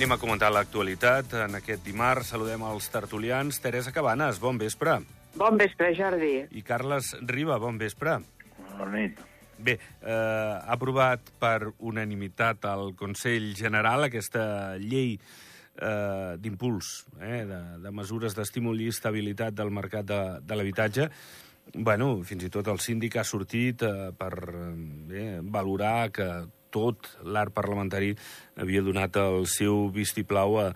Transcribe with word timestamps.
Anem 0.00 0.14
a 0.14 0.16
comentar 0.16 0.48
l'actualitat. 0.48 1.34
En 1.44 1.58
aquest 1.58 1.82
dimarts 1.84 2.30
saludem 2.32 2.62
els 2.64 2.86
tertulians. 2.88 3.58
Teresa 3.60 3.90
Cabanes, 3.92 4.38
bon 4.40 4.56
vespre. 4.56 4.94
Bon 5.36 5.58
vespre, 5.60 5.90
Jordi. 5.92 6.30
I 6.56 6.62
Carles 6.64 7.10
Riba, 7.28 7.58
bon 7.60 7.76
vespre. 7.76 8.14
Bona 8.78 8.86
nit. 8.94 9.18
Bé, 9.58 9.74
eh, 9.76 10.54
aprovat 10.72 11.28
per 11.38 11.74
unanimitat 11.76 12.64
al 12.64 12.94
Consell 12.96 13.50
General 13.58 14.06
aquesta 14.06 14.78
llei 14.78 15.18
eh, 15.18 16.32
d'impuls, 16.40 16.88
eh, 17.20 17.42
de, 17.50 17.60
de 17.84 17.92
mesures 17.92 18.32
d'estímul 18.38 18.80
i 18.80 18.88
estabilitat 18.88 19.52
del 19.52 19.68
mercat 19.68 20.08
de, 20.08 20.22
de 20.40 20.56
l'habitatge. 20.56 21.10
Bueno, 21.74 22.14
fins 22.24 22.48
i 22.48 22.48
tot 22.48 22.72
el 22.72 22.80
síndic 22.80 23.20
ha 23.20 23.26
sortit 23.28 23.84
eh, 23.84 24.14
per 24.16 24.32
eh, 24.48 24.72
bé, 25.12 25.26
valorar 25.44 26.08
que 26.08 26.30
tot 26.70 27.08
l'arc 27.24 27.52
parlamentari 27.56 28.14
havia 28.60 28.82
donat 28.86 29.16
el 29.20 29.46
seu 29.50 29.88
vistiplau 29.94 30.58
a, 30.62 30.66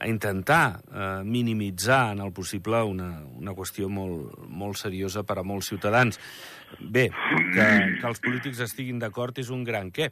a 0.00 0.08
intentar 0.08 0.80
eh, 0.88 1.22
minimitzar 1.24 2.12
en 2.14 2.20
el 2.24 2.32
possible 2.32 2.82
una, 2.88 3.10
una 3.36 3.52
qüestió 3.56 3.88
molt, 3.92 4.38
molt 4.48 4.76
seriosa 4.80 5.24
per 5.24 5.38
a 5.40 5.44
molts 5.46 5.68
ciutadans. 5.72 6.20
Bé, 6.80 7.08
que, 7.54 7.66
que 8.00 8.06
els 8.06 8.20
polítics 8.22 8.60
estiguin 8.64 9.00
d'acord 9.02 9.36
és 9.42 9.50
un 9.50 9.64
gran 9.66 9.90
què, 9.90 10.06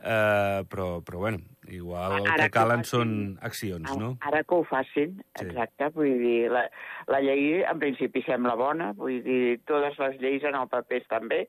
eh, 0.00 0.60
però, 0.68 1.00
però 1.06 1.18
bueno, 1.22 1.38
igual 1.70 2.18
el 2.18 2.26
Ara 2.32 2.48
que 2.48 2.54
calen 2.56 2.82
que 2.82 2.88
ho 2.88 2.90
són 2.90 3.10
facin. 3.14 3.38
accions, 3.46 3.96
no? 4.00 4.10
Ara 4.26 4.42
que 4.44 4.54
ho 4.58 4.64
facin, 4.68 5.16
Sí. 5.38 5.46
exacte, 5.46 5.88
vull 5.94 6.16
dir, 6.18 6.50
la, 6.50 6.64
la 7.08 7.20
llei 7.22 7.62
en 7.62 7.78
principi 7.78 8.24
sembla 8.26 8.56
bona, 8.58 8.90
vull 8.98 9.22
dir, 9.24 9.60
totes 9.64 9.96
les 10.02 10.18
lleis 10.20 10.44
en 10.44 10.56
el 10.58 10.68
paper 10.68 11.00
estan 11.00 11.28
bé, 11.30 11.44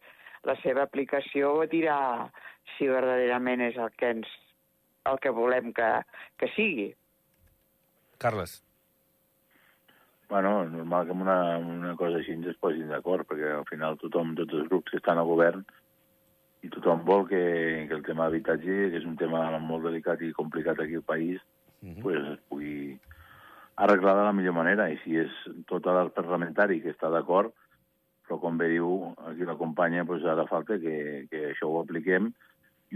la 0.48 0.56
seva 0.62 0.84
aplicació 0.88 1.54
dirà 1.72 2.30
si 2.78 2.88
verdaderament 2.90 3.62
és 3.68 3.78
el 3.78 3.92
que 3.98 4.10
ens 4.18 4.28
el 5.10 5.18
que 5.22 5.32
volem 5.34 5.72
que, 5.74 5.90
que 6.38 6.48
sigui. 6.56 6.92
Carles. 8.22 8.60
Bueno, 10.30 10.64
normal 10.70 11.08
que 11.08 11.16
amb 11.16 11.24
una, 11.26 11.38
amb 11.58 11.72
una 11.74 11.96
cosa 12.00 12.20
així 12.22 12.36
ens 12.38 12.52
es 12.54 12.60
posin 12.62 12.92
d'acord, 12.94 13.26
perquè 13.28 13.50
al 13.52 13.66
final 13.68 13.98
tothom, 14.00 14.36
tots 14.38 14.54
els 14.56 14.70
grups 14.70 14.94
que 14.94 15.02
estan 15.02 15.20
al 15.20 15.28
govern, 15.28 15.66
i 16.62 16.70
tothom 16.70 17.02
vol 17.04 17.26
que, 17.28 17.42
que 17.90 17.98
el 17.98 18.06
tema 18.06 18.28
d'habitatge, 18.28 18.92
que 18.94 19.02
és 19.02 19.08
un 19.10 19.18
tema 19.18 19.42
molt 19.60 19.84
delicat 19.90 20.22
i 20.22 20.32
complicat 20.38 20.80
aquí 20.80 20.96
al 21.02 21.08
país, 21.08 21.42
Mhm. 21.82 22.02
pues, 22.04 22.22
es 22.30 22.40
pugui 22.48 23.00
arreglar 23.76 24.16
de 24.18 24.24
la 24.24 24.34
millor 24.34 24.54
manera. 24.54 24.90
I 24.92 24.98
si 25.04 25.18
és 25.18 25.32
tot 25.66 25.88
el 25.88 26.12
parlamentari 26.12 26.82
que 26.82 26.92
està 26.94 27.10
d'acord, 27.10 27.54
però 28.32 28.40
com 28.40 28.56
bé 28.56 28.70
diu 28.72 29.10
aquí 29.28 29.44
la 29.44 29.58
companya, 29.60 30.06
pues 30.08 30.24
ara 30.24 30.46
falta 30.48 30.78
que, 30.80 31.28
que 31.28 31.50
això 31.50 31.68
ho 31.68 31.82
apliquem 31.82 32.30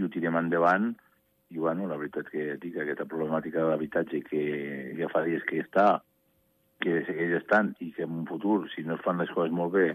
ho 0.00 0.08
tirem 0.08 0.38
endavant. 0.40 0.94
I 1.52 1.60
bueno, 1.60 1.84
la 1.90 1.98
veritat 2.00 2.30
que 2.32 2.54
dic, 2.62 2.78
aquesta 2.80 3.04
problemàtica 3.04 3.60
de 3.60 3.68
l'habitatge 3.68 4.22
que 4.24 4.40
ja 4.96 5.10
fa 5.12 5.20
dies 5.28 5.44
que 5.44 5.60
està, 5.60 6.00
que 6.80 7.04
segueix 7.04 7.36
estant 7.42 7.74
i 7.84 7.90
que 7.92 8.08
en 8.08 8.16
un 8.22 8.24
futur, 8.24 8.62
si 8.72 8.86
no 8.88 8.96
es 8.96 9.04
fan 9.04 9.20
les 9.20 9.30
coses 9.36 9.52
molt 9.52 9.76
bé, 9.76 9.86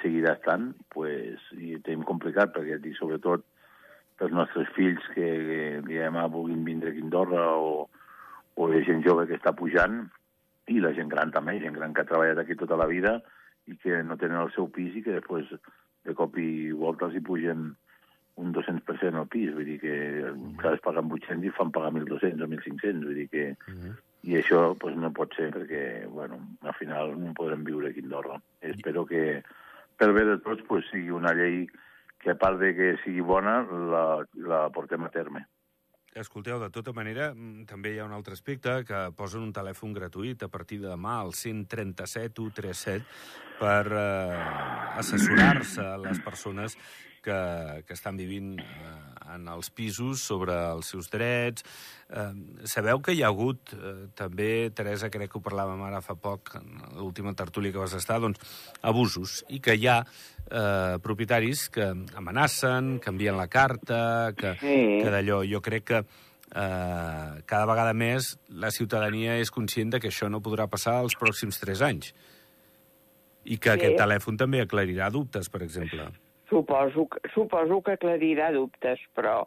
seguirà 0.00 0.38
estant, 0.38 0.70
pues, 0.96 1.44
i 1.60 1.76
ho 1.76 1.84
tenim 1.84 2.08
complicat, 2.08 2.56
perquè 2.56 2.80
dic, 2.80 2.96
sobretot 2.96 3.44
pels 4.16 4.32
nostres 4.32 4.72
fills 4.74 5.04
que, 5.12 5.28
que 5.44 5.62
diguem, 5.84 6.16
vulguin 6.32 6.64
vindre 6.64 6.94
aquí 6.94 7.04
a 7.04 7.10
Andorra 7.10 7.50
o, 7.60 7.82
o 8.56 8.74
gent 8.80 9.04
jove 9.04 9.28
que 9.28 9.36
està 9.36 9.52
pujant, 9.52 10.06
i 10.72 10.80
la 10.80 10.96
gent 10.96 11.12
gran 11.12 11.36
també, 11.36 11.60
gent 11.60 11.76
gran 11.76 11.92
que 11.92 12.06
ha 12.06 12.08
treballat 12.08 12.40
aquí 12.40 12.56
tota 12.56 12.80
la 12.80 12.88
vida 12.88 13.20
i 13.68 13.76
que 13.82 14.02
no 14.02 14.16
tenen 14.16 14.40
el 14.40 14.50
seu 14.54 14.68
pis 14.72 14.96
i 14.96 15.02
que 15.04 15.14
després 15.18 15.50
de 16.04 16.14
cop 16.16 16.36
i 16.40 16.72
volta 16.72 17.06
els 17.08 17.16
hi 17.18 17.24
pugen 17.24 17.70
un 18.38 18.52
200% 18.54 19.18
al 19.18 19.26
pis, 19.26 19.50
vull 19.54 19.66
dir 19.66 19.80
que 19.82 19.94
saps 20.62 20.82
pagar 20.84 21.02
800 21.02 21.48
i 21.48 21.54
fan 21.56 21.72
pagar 21.74 21.90
1.200 21.92 22.44
o 22.44 22.46
1.500, 22.46 23.04
vull 23.04 23.18
dir 23.18 23.28
que 23.32 23.46
Mhm. 23.66 23.96
i 24.28 24.36
això 24.38 24.76
pues, 24.78 24.96
no 24.96 25.12
pot 25.14 25.34
ser 25.34 25.50
perquè, 25.54 26.06
bueno, 26.10 26.38
al 26.62 26.74
final 26.74 27.12
no 27.18 27.34
podrem 27.34 27.64
viure 27.64 27.88
aquí 27.90 28.00
a 28.00 28.02
Andorra. 28.04 28.40
Espero 28.60 29.04
que, 29.06 29.42
per 29.96 30.12
bé 30.12 30.24
de 30.24 30.38
tots, 30.38 30.62
pues, 30.66 30.86
sigui 30.90 31.10
una 31.10 31.34
llei 31.34 31.68
que, 32.18 32.30
a 32.30 32.34
part 32.34 32.58
de 32.58 32.74
que 32.74 32.96
sigui 33.04 33.20
bona, 33.20 33.62
la, 33.70 34.26
la 34.34 34.68
portem 34.70 35.04
a 35.04 35.08
terme. 35.10 35.46
Escolteu, 36.18 36.58
de 36.58 36.68
tota 36.74 36.92
manera, 36.92 37.32
mm, 37.34 37.66
també 37.70 37.92
hi 37.94 37.98
ha 38.00 38.06
un 38.08 38.14
altre 38.16 38.34
aspecte 38.34 38.82
que 38.88 39.02
posen 39.16 39.44
un 39.46 39.52
telèfon 39.54 39.92
gratuït 39.94 40.42
a 40.42 40.48
partir 40.48 40.80
de 40.82 40.88
demà, 40.90 41.20
al 41.20 41.32
137 41.32 42.42
137, 42.42 43.04
per 43.58 43.84
eh, 43.92 44.98
assessorar-se 44.98 45.84
les 46.02 46.18
persones 46.24 46.78
que, 47.22 47.84
que 47.86 47.94
estan 47.96 48.16
vivint 48.16 48.58
eh, 48.60 48.64
en 49.34 49.48
els 49.52 49.68
pisos 49.70 50.22
sobre 50.24 50.54
els 50.72 50.86
seus 50.88 51.10
drets. 51.12 51.64
Eh, 52.08 52.30
sabeu 52.64 53.02
que 53.04 53.12
hi 53.12 53.22
ha 53.22 53.28
hagut, 53.28 53.74
eh, 53.76 54.06
també, 54.16 54.70
Teresa, 54.74 55.10
crec 55.12 55.30
que 55.32 55.38
ho 55.38 55.44
parlàvem 55.44 55.82
ara 55.84 56.00
fa 56.04 56.14
poc, 56.16 56.54
en 56.60 56.78
l'última 56.96 57.34
tertúlia 57.36 57.72
que 57.74 57.82
vas 57.82 57.94
estar, 57.98 58.20
doncs, 58.20 58.40
abusos, 58.82 59.42
i 59.48 59.60
que 59.60 59.74
hi 59.76 59.86
ha 59.90 59.98
eh, 60.04 60.96
propietaris 61.04 61.68
que 61.74 61.90
amenacen, 62.16 62.98
que 63.00 63.10
envien 63.12 63.36
la 63.36 63.48
carta, 63.48 64.32
que, 64.36 64.54
Sí. 64.60 64.78
que 65.02 65.10
d'allò. 65.12 65.42
Jo 65.44 65.60
crec 65.60 65.84
que 65.84 65.98
eh, 66.00 67.42
cada 67.44 67.66
vegada 67.68 67.92
més 67.92 68.38
la 68.48 68.70
ciutadania 68.72 69.36
és 69.36 69.50
conscient 69.52 69.90
de 69.92 70.00
que 70.00 70.08
això 70.08 70.30
no 70.32 70.40
podrà 70.40 70.64
passar 70.72 71.02
els 71.02 71.14
pròxims 71.20 71.60
tres 71.60 71.82
anys. 71.84 72.14
I 73.44 73.56
que 73.58 73.70
Sí. 73.70 73.76
aquest 73.76 73.96
telèfon 74.00 74.36
també 74.36 74.60
aclarirà 74.62 75.10
dubtes, 75.10 75.48
per 75.48 75.62
exemple. 75.62 76.08
Suposo, 76.68 77.08
suposo 77.32 77.80
que 77.80 77.94
aclarirà 77.96 78.50
dubtes, 78.52 79.00
però 79.16 79.46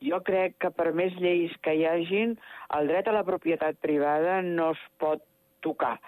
jo 0.00 0.22
crec 0.24 0.54
que 0.64 0.70
per 0.72 0.94
més 0.96 1.12
lleis 1.20 1.52
que 1.60 1.74
hi 1.76 1.84
hagin, 1.84 2.32
el 2.78 2.88
dret 2.88 3.10
a 3.10 3.12
la 3.12 3.26
propietat 3.28 3.76
privada 3.84 4.40
no 4.46 4.70
es 4.72 4.80
pot 4.96 5.20
tocar. 5.60 5.98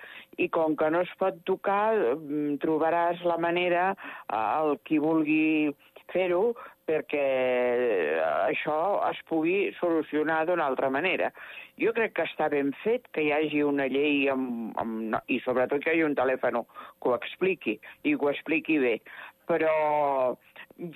I 0.41 0.49
com 0.49 0.73
que 0.75 0.89
no 0.91 1.03
es 1.05 1.13
pot 1.21 1.37
tocar, 1.45 1.93
mm, 2.17 2.57
trobaràs 2.65 3.21
la 3.29 3.37
manera, 3.37 3.91
eh, 3.93 4.61
el 4.63 4.79
qui 4.89 4.99
vulgui 4.99 5.75
fer-ho, 6.13 6.55
perquè 6.89 7.25
eh, 7.25 8.21
això 8.49 8.79
es 9.11 9.21
pugui 9.29 9.73
solucionar 9.79 10.45
d'una 10.47 10.67
altra 10.67 10.91
manera. 10.91 11.31
Jo 11.81 11.93
crec 11.93 12.15
que 12.17 12.27
està 12.29 12.49
ben 12.49 12.73
fet 12.83 13.07
que 13.13 13.25
hi 13.25 13.33
hagi 13.33 13.63
una 13.63 13.87
llei 13.87 14.29
amb, 14.33 14.75
amb, 14.81 15.17
i 15.29 15.41
sobretot 15.45 15.83
que 15.83 15.91
hi 15.91 15.99
hagi 15.99 16.09
un 16.09 16.17
telèfon 16.19 16.61
que 16.65 17.09
ho 17.09 17.15
expliqui 17.15 17.79
i 18.03 18.17
que 18.17 18.25
ho 18.25 18.31
expliqui 18.31 18.79
bé. 18.79 18.99
Però 19.49 20.37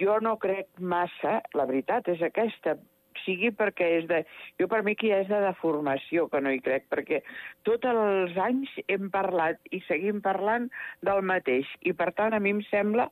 jo 0.00 0.18
no 0.20 0.36
crec 0.42 0.68
massa, 0.78 1.38
la 1.54 1.66
veritat 1.68 2.08
és 2.12 2.22
aquesta, 2.24 2.76
sigui 3.24 3.50
perquè 3.54 3.88
és 3.98 4.06
de... 4.10 4.22
Jo 4.60 4.68
per 4.70 4.82
mi 4.86 4.94
que 4.98 5.10
ja 5.10 5.22
és 5.22 5.30
de 5.30 5.40
deformació, 5.44 6.28
que 6.32 6.40
no 6.44 6.52
hi 6.54 6.60
crec, 6.64 6.86
perquè 6.92 7.22
tots 7.68 7.88
els 7.90 8.36
anys 8.42 8.72
hem 8.88 9.10
parlat 9.14 9.60
i 9.74 9.82
seguim 9.86 10.22
parlant 10.24 10.68
del 11.06 11.22
mateix. 11.26 11.68
I 11.82 11.94
per 11.98 12.12
tant 12.18 12.36
a 12.36 12.42
mi 12.42 12.56
em 12.56 12.62
sembla 12.70 13.08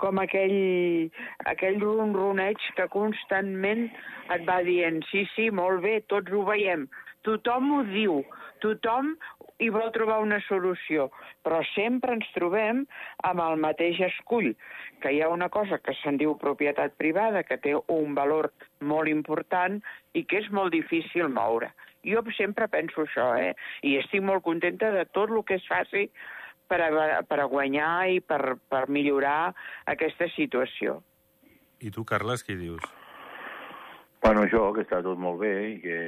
com 0.00 0.20
aquell, 0.22 1.10
aquell 1.52 1.80
ronroneig 1.82 2.70
que 2.78 2.88
constantment 2.92 3.88
et 4.32 4.46
va 4.48 4.60
dient 4.66 5.02
sí, 5.10 5.26
sí, 5.34 5.50
molt 5.52 5.84
bé, 5.84 5.98
tots 6.12 6.32
ho 6.32 6.44
veiem, 6.48 6.86
tothom 7.26 7.74
ho 7.76 7.82
diu, 7.90 8.22
tothom 8.62 9.14
hi 9.60 9.68
vol 9.72 9.90
trobar 9.92 10.20
una 10.24 10.38
solució, 10.46 11.08
però 11.44 11.60
sempre 11.74 12.14
ens 12.16 12.28
trobem 12.34 12.84
amb 13.28 13.44
el 13.44 13.60
mateix 13.60 14.00
escull, 14.06 14.54
que 15.02 15.12
hi 15.12 15.20
ha 15.20 15.28
una 15.32 15.50
cosa 15.52 15.78
que 15.84 15.94
se'n 16.00 16.16
diu 16.20 16.36
propietat 16.40 16.96
privada, 17.00 17.44
que 17.44 17.60
té 17.60 17.74
un 17.76 18.16
valor 18.16 18.50
molt 18.80 19.12
important 19.12 19.80
i 20.16 20.24
que 20.24 20.40
és 20.40 20.50
molt 20.50 20.72
difícil 20.76 21.28
moure. 21.28 21.72
Jo 22.08 22.22
sempre 22.36 22.68
penso 22.72 23.04
això, 23.04 23.34
eh? 23.36 23.52
I 23.84 23.98
estic 24.00 24.24
molt 24.24 24.44
contenta 24.46 24.90
de 24.94 25.04
tot 25.12 25.28
el 25.28 25.44
que 25.44 25.60
es 25.60 25.66
faci 25.68 26.06
per 26.70 26.80
a, 26.86 27.20
per 27.28 27.40
a 27.42 27.48
guanyar 27.50 28.08
i 28.14 28.20
per, 28.24 28.56
per 28.70 28.86
millorar 28.88 29.52
aquesta 29.90 30.30
situació. 30.36 31.02
I 31.80 31.92
tu, 31.92 32.04
Carles, 32.08 32.44
què 32.46 32.56
dius? 32.56 32.84
Bueno, 34.20 34.44
això, 34.44 34.66
que 34.76 34.84
està 34.84 35.00
tot 35.02 35.18
molt 35.18 35.40
bé 35.40 35.54
i 35.70 35.76
que 35.80 35.98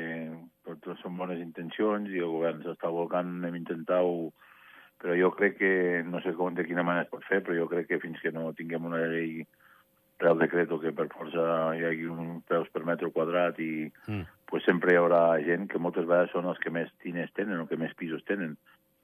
totes 0.69 1.01
són 1.01 1.17
bones 1.17 1.41
intencions 1.41 2.11
i 2.13 2.21
el 2.21 2.33
govern 2.35 2.61
s'està 2.63 2.91
volcant, 2.93 3.39
hem 3.49 3.57
intentat-ho, 3.57 4.29
però 5.01 5.17
jo 5.19 5.31
crec 5.35 5.57
que, 5.59 5.73
no 6.07 6.21
sé 6.23 6.35
com, 6.37 6.53
de 6.55 6.67
quina 6.69 6.85
manera 6.85 7.07
es 7.07 7.11
pot 7.11 7.25
fer, 7.25 7.41
però 7.43 7.57
jo 7.57 7.67
crec 7.71 7.89
que 7.89 8.01
fins 8.03 8.21
que 8.23 8.31
no 8.35 8.53
tinguem 8.59 8.85
una 8.91 9.01
llei 9.11 9.41
real 10.23 10.39
decreto 10.39 10.79
que 10.79 10.93
per 10.95 11.09
força 11.11 11.43
hi 11.75 11.83
hagi 11.89 12.07
un 12.07 12.43
preus 12.47 12.69
per 12.71 12.85
metre 12.87 13.11
quadrat 13.11 13.59
i 13.59 13.91
Mm. 14.07 14.23
pues 14.47 14.63
sempre 14.65 14.93
hi 14.93 14.99
haurà 15.01 15.41
gent 15.43 15.67
que 15.73 15.81
moltes 15.81 16.05
vegades 16.07 16.31
són 16.31 16.45
els 16.45 16.59
que 16.59 16.71
més 16.71 16.93
diners 17.03 17.33
tenen 17.33 17.59
o 17.61 17.67
que 17.67 17.77
més 17.81 17.95
pisos 17.95 18.23
tenen, 18.29 18.57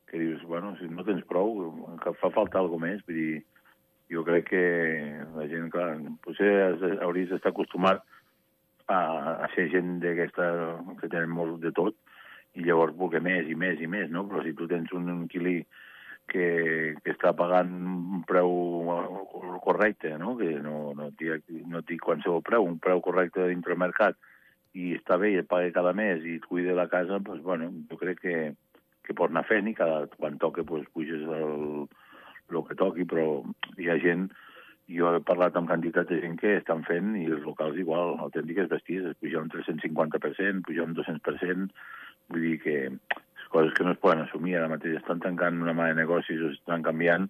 que 0.07 0.19
dius, 0.19 0.43
bueno, 0.45 0.77
si 0.77 0.85
no 0.85 1.05
tens 1.05 1.25
prou, 1.25 1.97
que 2.05 2.13
fa 2.21 2.31
falta 2.31 2.59
alguna 2.59 2.87
més, 2.87 3.03
vull 3.07 3.17
dir, 3.17 3.43
jo 4.13 4.23
crec 4.25 4.49
que 4.53 4.63
la 5.35 5.49
gent, 5.49 5.71
clar, 5.73 5.97
potser 6.23 6.77
hauries 7.01 7.31
d'estar 7.33 7.51
acostumat 7.51 8.05
a, 8.89 9.01
a 9.45 9.49
ser 9.55 9.69
gent 9.73 9.99
d'aquesta 10.03 10.49
que 11.01 11.11
tenen 11.13 11.35
molt 11.35 11.61
de 11.65 11.73
tot 11.77 11.97
i 12.59 12.65
llavors 12.65 12.97
voler 12.97 13.21
més 13.23 13.49
i 13.49 13.55
més 13.55 13.81
i 13.81 13.87
més, 13.91 14.09
no? 14.11 14.25
Però 14.29 14.43
si 14.43 14.55
tu 14.57 14.67
tens 14.71 14.93
un 14.97 15.11
inquilí 15.13 15.61
que, 16.29 16.49
que 17.05 17.13
està 17.15 17.33
pagant 17.37 17.71
un 18.19 18.25
preu 18.29 18.51
correcte, 19.65 20.13
no? 20.21 20.37
que 20.41 20.57
no, 20.65 20.93
no, 20.97 21.11
dic, 21.19 21.45
no 21.69 21.83
dic 21.89 22.03
qualsevol 22.05 22.43
preu, 22.47 22.67
un 22.67 22.79
preu 22.83 23.03
correcte 23.05 23.49
dintre 23.49 23.75
del 23.75 23.85
mercat, 23.85 24.19
i 24.79 24.93
està 24.99 25.17
bé 25.21 25.33
i 25.33 25.39
et 25.41 25.49
paga 25.49 25.73
cada 25.75 25.95
mes 25.97 26.25
i 26.25 26.37
et 26.39 26.45
cuida 26.49 26.77
la 26.77 26.89
casa, 26.93 27.19
doncs, 27.25 27.43
bueno, 27.45 27.71
jo 27.91 27.97
crec 28.01 28.21
que, 28.25 28.37
que 29.07 29.17
pot 29.17 29.33
anar 29.33 29.47
fent 29.49 29.71
i 29.71 29.75
cada, 29.77 30.05
quan 30.19 30.37
toca 30.43 30.65
doncs, 30.69 30.91
puges 30.95 31.25
el, 31.25 31.89
el 32.53 32.61
que 32.69 32.77
toqui, 32.79 33.09
però 33.09 33.29
hi 33.81 33.89
ha 33.89 33.99
gent, 34.05 34.29
jo 34.89 35.11
he 35.13 35.21
parlat 35.29 35.57
amb 35.57 35.69
quantitat 35.69 36.09
de 36.09 36.21
gent 36.23 36.39
que 36.41 36.55
estan 36.57 36.83
fent 36.89 37.13
i 37.21 37.27
els 37.29 37.45
locals 37.45 37.77
igual, 37.81 38.17
autèntiques 38.25 38.71
besties, 38.71 39.11
es 39.11 39.19
puja 39.21 39.43
un 39.43 39.51
350%, 39.53 40.65
puja 40.65 40.87
un 40.87 40.95
200%, 40.97 41.69
vull 42.33 42.47
dir 42.47 42.57
que 42.63 42.77
coses 43.53 43.75
que 43.77 43.85
no 43.85 43.93
es 43.93 44.01
poden 44.01 44.25
assumir. 44.25 44.57
Ara 44.57 44.73
mateix 44.73 44.97
estan 44.99 45.21
tancant 45.25 45.61
una 45.63 45.77
mà 45.77 45.91
de 45.91 46.01
negocis 46.01 46.41
o 46.41 46.53
estan 46.55 46.85
canviant 46.87 47.29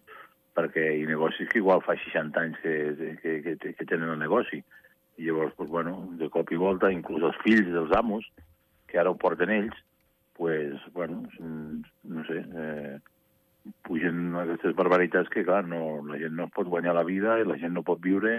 perquè 0.59 0.89
hi 0.99 1.05
negocis 1.07 1.51
que 1.51 1.61
igual 1.61 1.83
fa 1.87 1.95
60 1.99 2.41
anys 2.43 2.63
que, 2.63 2.75
que, 3.23 3.35
que, 3.43 3.75
que 3.79 3.87
tenen 3.87 4.15
el 4.15 4.23
negoci. 4.23 4.63
I 5.19 5.27
llavors, 5.27 5.55
pues, 5.59 5.71
bueno, 5.71 5.97
de 6.19 6.29
cop 6.31 6.51
i 6.55 6.59
volta, 6.59 6.91
inclús 6.95 7.27
els 7.27 7.39
fills 7.43 7.71
dels 7.75 7.95
amos, 7.99 8.27
que 8.91 8.99
ara 8.99 9.11
ho 9.11 9.19
porten 9.19 9.51
ells, 9.51 9.79
pues, 10.39 10.79
bueno, 10.95 11.25
no 11.39 12.25
sé, 12.27 12.43
eh, 12.55 12.99
pugen 13.89 14.37
aquestes 14.37 14.77
barbaritats 14.77 15.33
que, 15.33 15.45
clar, 15.49 15.65
no, 15.67 15.99
la 16.07 16.21
gent 16.21 16.37
no 16.37 16.51
pot 16.55 16.69
guanyar 16.69 16.95
la 16.97 17.07
vida 17.09 17.39
i 17.41 17.49
la 17.49 17.59
gent 17.61 17.75
no 17.77 17.87
pot 17.87 18.03
viure 18.05 18.39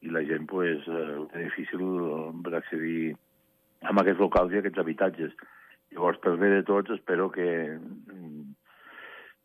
i 0.00 0.12
la 0.14 0.22
gent, 0.26 0.46
pues, 0.48 0.84
eh, 0.86 1.16
té 1.32 1.44
difícil 1.48 1.82
per 2.44 2.54
accedir 2.58 3.14
a 3.82 3.92
aquests 3.92 4.22
locals 4.22 4.52
i 4.52 4.58
a 4.58 4.62
aquests 4.62 4.82
habitatges. 4.82 5.34
Llavors, 5.94 6.20
per 6.22 6.36
bé 6.38 6.50
de 6.52 6.62
tots, 6.68 6.92
espero 6.94 7.30
que, 7.34 7.48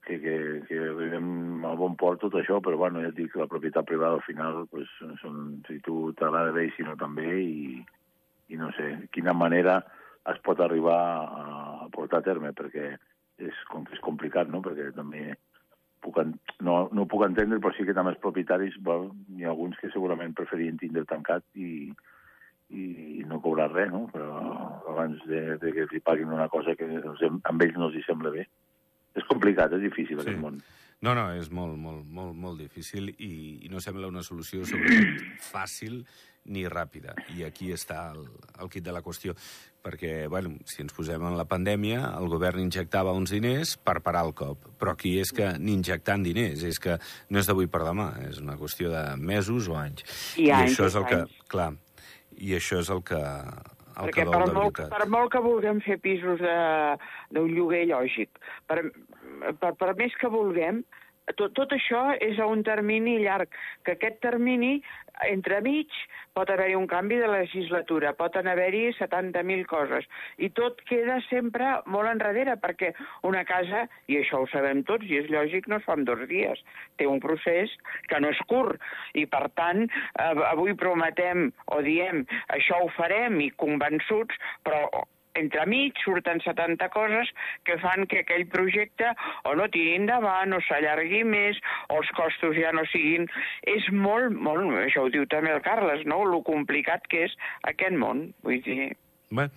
que, 0.06 0.20
que, 0.20 0.36
que 0.68 0.80
arribem 0.90 1.66
a 1.66 1.74
bon 1.80 1.98
port 2.00 2.22
tot 2.22 2.38
això, 2.40 2.60
però 2.62 2.78
bueno, 2.78 3.02
ja 3.02 3.12
et 3.14 3.18
dic 3.18 3.32
que 3.34 3.42
la 3.42 3.50
propietat 3.50 3.88
privada 3.90 4.20
al 4.20 4.26
final, 4.28 4.66
pues, 4.72 4.92
són, 5.24 5.64
si 5.68 5.80
tu 5.86 6.12
t'agrada 6.20 6.54
bé 6.56 6.68
i 6.68 6.74
si 6.78 6.86
no 6.86 6.98
també, 7.00 7.30
i, 7.40 7.80
i 8.54 8.60
no 8.60 8.70
sé, 8.78 8.94
quina 9.16 9.34
manera 9.34 9.80
es 10.30 10.40
pot 10.44 10.62
arribar 10.62 11.00
a, 11.24 11.48
a 11.88 11.90
portar 11.92 12.22
a 12.22 12.28
terme, 12.28 12.54
perquè 12.56 12.94
és, 13.42 13.64
com 13.72 13.86
és 13.94 14.02
complicat, 14.04 14.50
no? 14.52 14.62
Perquè 14.66 14.92
també 14.96 15.34
puc, 16.04 16.20
no, 16.68 16.78
no 16.92 17.08
puc 17.10 17.26
entendre, 17.28 17.62
però 17.64 17.74
sí 17.76 17.86
que 17.88 17.96
també 17.96 18.14
els 18.14 18.24
propietaris, 18.24 18.76
well, 18.86 19.10
hi 19.34 19.46
ha 19.46 19.54
alguns 19.54 19.80
que 19.80 19.92
segurament 19.94 20.36
preferien 20.38 20.80
tindre 20.82 21.06
tancat 21.10 21.46
i, 21.56 21.90
i, 22.70 22.84
i 23.22 23.26
no 23.30 23.42
cobrar 23.44 23.70
res, 23.72 23.92
no? 23.94 24.06
Però 24.14 24.30
abans 24.94 25.24
de, 25.30 25.58
de 25.62 25.74
que 25.76 25.88
li 25.92 26.04
paguin 26.04 26.34
una 26.34 26.50
cosa 26.52 26.76
que 26.80 26.90
els, 27.00 27.24
amb 27.24 27.66
ells 27.66 27.80
no 27.80 27.90
els 27.90 28.00
hi 28.00 28.06
sembla 28.08 28.34
bé. 28.36 28.48
És 29.14 29.26
complicat, 29.30 29.76
és 29.78 29.86
difícil 29.86 30.18
sí. 30.18 30.24
aquest 30.26 30.42
món. 30.42 30.60
No, 31.04 31.12
no, 31.18 31.26
és 31.36 31.50
molt, 31.52 31.76
molt, 31.76 32.06
molt, 32.08 32.36
molt 32.40 32.62
difícil 32.62 33.10
i, 33.12 33.34
i 33.66 33.72
no 33.72 33.82
sembla 33.84 34.08
una 34.08 34.24
solució, 34.24 34.64
sobretot, 34.64 35.42
fàcil 35.44 36.04
ni 36.54 36.64
ràpida. 36.68 37.16
I 37.36 37.44
aquí 37.48 37.72
està 37.76 38.06
el, 38.14 38.24
el 38.60 38.72
kit 38.72 38.86
de 38.86 38.94
la 38.96 39.02
qüestió. 39.04 39.36
Perquè, 39.84 40.30
bueno, 40.32 40.54
si 40.68 40.80
ens 40.84 40.96
posem 40.96 41.24
en 41.28 41.36
la 41.36 41.44
pandèmia, 41.48 42.06
el 42.16 42.30
govern 42.32 42.62
injectava 42.64 43.16
uns 43.16 43.34
diners 43.36 43.76
per 43.84 43.98
parar 44.06 44.24
el 44.30 44.32
cop. 44.36 44.70
Però 44.80 44.96
aquí 44.96 45.18
és 45.20 45.34
que 45.36 45.54
ni 45.60 45.76
injectant 45.76 46.24
diners, 46.24 46.64
és 46.68 46.80
que 46.80 46.96
no 47.32 47.42
és 47.42 47.52
d'avui 47.52 47.68
per 47.72 47.84
demà, 47.84 48.14
és 48.30 48.40
una 48.44 48.56
qüestió 48.60 48.92
de 48.94 49.04
mesos 49.20 49.68
o 49.72 49.76
anys. 49.80 50.08
I, 50.40 50.48
I 50.48 50.54
anys, 50.56 50.72
això 50.72 50.88
és 50.88 51.00
el 51.02 51.08
que, 51.12 51.22
clar, 51.52 51.74
i 52.40 52.56
això 52.56 52.80
és 52.80 52.92
el 52.96 53.04
que, 53.08 53.20
el 53.94 54.08
Perquè 54.08 54.24
que 54.24 54.32
per 54.32 54.46
de 54.48 54.56
molt, 54.56 54.80
per 54.96 55.08
molt 55.12 55.36
que 55.36 55.44
vulguem 55.44 55.84
fer 55.86 56.00
pisos 56.02 56.40
d'un 56.40 57.52
lloguer 57.52 57.84
lògic, 57.92 58.40
per, 58.72 58.80
per, 59.62 59.74
per 59.80 59.94
més 60.00 60.16
que 60.22 60.32
vulguem, 60.32 60.84
tot, 61.38 61.54
tot 61.56 61.72
això 61.76 62.02
és 62.22 62.40
a 62.40 62.48
un 62.52 62.64
termini 62.68 63.16
llarg, 63.24 63.52
que 63.88 63.96
aquest 63.96 64.20
termini, 64.24 64.74
entremig, 65.30 65.94
pot 66.36 66.50
haver-hi 66.52 66.76
un 66.76 66.88
canvi 66.92 67.20
de 67.22 67.30
legislatura, 67.32 68.12
pot 68.18 68.36
haver-hi 68.40 68.90
70.000 68.98 69.64
coses, 69.70 70.08
i 70.38 70.50
tot 70.58 70.82
queda 70.90 71.20
sempre 71.30 71.70
molt 71.86 72.12
enrere, 72.12 72.58
perquè 72.60 72.92
una 73.30 73.46
casa, 73.48 73.86
i 74.12 74.20
això 74.20 74.44
ho 74.44 74.50
sabem 74.52 74.84
tots, 74.90 75.08
i 75.08 75.22
és 75.22 75.32
lògic, 75.32 75.70
no 75.72 75.80
es 75.80 75.88
fa 75.88 75.96
en 76.00 76.04
dos 76.10 76.26
dies, 76.28 76.60
té 77.00 77.08
un 77.08 77.24
procés 77.24 77.72
que 78.12 78.20
no 78.20 78.34
és 78.34 78.44
curt, 78.52 78.82
i 79.16 79.26
per 79.26 79.48
tant, 79.56 79.86
eh, 79.88 80.30
avui 80.52 80.76
prometem 80.76 81.52
o 81.72 81.82
diem 81.86 82.26
això 82.58 82.84
ho 82.84 82.92
farem 82.98 83.40
i 83.40 83.52
convençuts, 83.64 84.36
però 84.68 85.06
entremig 85.40 85.98
surten 86.04 86.42
70 86.44 86.90
coses 86.94 87.30
que 87.68 87.78
fan 87.82 88.08
que 88.10 88.24
aquell 88.24 88.46
projecte 88.52 89.14
o 89.50 89.56
no 89.60 89.70
tiri 89.74 89.96
endavant, 89.98 90.54
o 90.54 90.62
s'allargui 90.68 91.24
més, 91.28 91.60
o 91.90 92.02
els 92.02 92.12
costos 92.18 92.58
ja 92.60 92.74
no 92.76 92.86
siguin... 92.92 93.30
És 93.74 93.88
molt, 93.92 94.36
molt, 94.36 94.70
això 94.84 95.06
ho 95.06 95.14
diu 95.14 95.26
també 95.32 95.54
el 95.54 95.64
Carles, 95.66 96.06
no?, 96.10 96.24
lo 96.28 96.44
complicat 96.46 97.08
que 97.10 97.26
és 97.28 97.38
aquest 97.70 97.98
món. 97.98 98.28
Vull 98.46 98.62
dir, 98.66 98.94
Bé, 99.34 99.48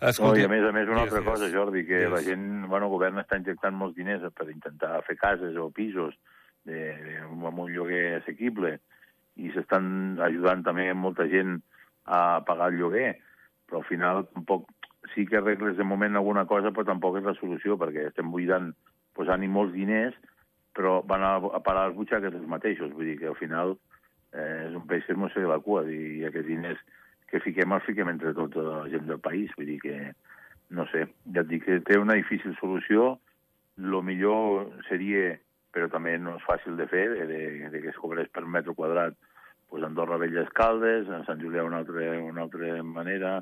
escolta... 0.00 0.34
no, 0.34 0.42
I 0.42 0.46
a 0.48 0.50
més 0.50 0.64
a 0.66 0.72
més 0.74 0.88
una 0.90 1.04
altra 1.04 1.22
cosa, 1.22 1.50
Jordi, 1.52 1.84
que 1.86 2.00
yes. 2.02 2.10
la 2.10 2.22
gent, 2.26 2.46
bueno, 2.66 2.88
el 2.88 2.94
govern 2.96 3.20
està 3.22 3.38
injectant 3.38 3.76
molts 3.78 3.94
diners 3.94 4.24
per 4.34 4.48
intentar 4.50 4.96
fer 5.06 5.14
cases 5.20 5.54
o 5.54 5.68
pisos 5.74 6.16
de, 6.66 6.80
de, 7.04 7.18
amb 7.22 7.62
un 7.62 7.70
lloguer 7.70 8.16
assequible 8.18 8.74
i 9.38 9.52
s'estan 9.54 10.18
ajudant 10.26 10.64
també 10.66 10.88
molta 10.98 11.28
gent 11.30 11.60
a 12.10 12.40
pagar 12.46 12.72
el 12.72 12.80
lloguer, 12.80 13.12
però 13.68 13.80
al 13.80 13.86
final 13.86 14.24
tampoc 14.34 14.66
sí 15.14 15.26
que 15.26 15.38
arregles 15.38 15.76
de 15.76 15.84
moment 15.84 16.16
alguna 16.16 16.46
cosa, 16.46 16.72
però 16.74 16.86
tampoc 16.88 17.18
és 17.20 17.26
la 17.26 17.36
solució, 17.38 17.76
perquè 17.80 18.08
estem 18.08 18.30
buidant, 18.32 18.70
posant-hi 19.18 19.48
molts 19.50 19.74
diners, 19.74 20.16
però 20.76 21.00
van 21.06 21.24
a, 21.26 21.34
a 21.38 21.60
parar 21.64 21.88
les 21.88 21.96
butxaques 21.98 22.34
els 22.34 22.48
mateixos. 22.48 22.92
Vull 22.94 23.12
dir 23.12 23.18
que 23.20 23.30
al 23.30 23.38
final 23.38 23.76
eh, 24.32 24.66
és 24.68 24.76
un 24.76 24.86
peix 24.90 25.06
que 25.06 25.16
no 25.18 25.30
sé 25.34 25.44
la 25.46 25.60
cua, 25.64 25.84
i 25.90 26.24
aquests 26.28 26.48
diners 26.48 26.82
que 27.30 27.42
fiquem 27.44 27.72
els 27.76 27.86
fiquem 27.86 28.10
entre 28.10 28.34
tota 28.34 28.64
la 28.66 28.84
gent 28.92 29.06
del 29.08 29.22
país. 29.22 29.52
Vull 29.58 29.70
dir 29.72 29.78
que, 29.82 29.96
no 30.76 30.86
sé, 30.90 31.06
ja 31.34 31.44
et 31.44 31.50
dic 31.50 31.66
que 31.66 31.80
té 31.86 31.98
una 31.98 32.18
difícil 32.18 32.56
solució. 32.58 33.16
Lo 33.80 34.02
millor 34.04 34.70
seria, 34.88 35.36
però 35.74 35.86
també 35.90 36.16
no 36.18 36.36
és 36.36 36.46
fàcil 36.46 36.76
de 36.76 36.86
fer, 36.90 37.06
de, 37.30 37.42
de 37.72 37.82
que 37.82 37.92
es 37.94 38.00
cobrés 38.02 38.28
per 38.34 38.44
metre 38.44 38.74
quadrat 38.76 39.16
pues, 39.70 39.84
Andorra 39.86 40.18
Velles 40.18 40.50
Caldes, 40.54 41.08
a 41.08 41.22
Sant 41.24 41.40
Julià 41.40 41.64
una 41.64 41.80
altra, 41.84 42.10
una 42.26 42.42
altra 42.48 42.82
manera, 42.82 43.38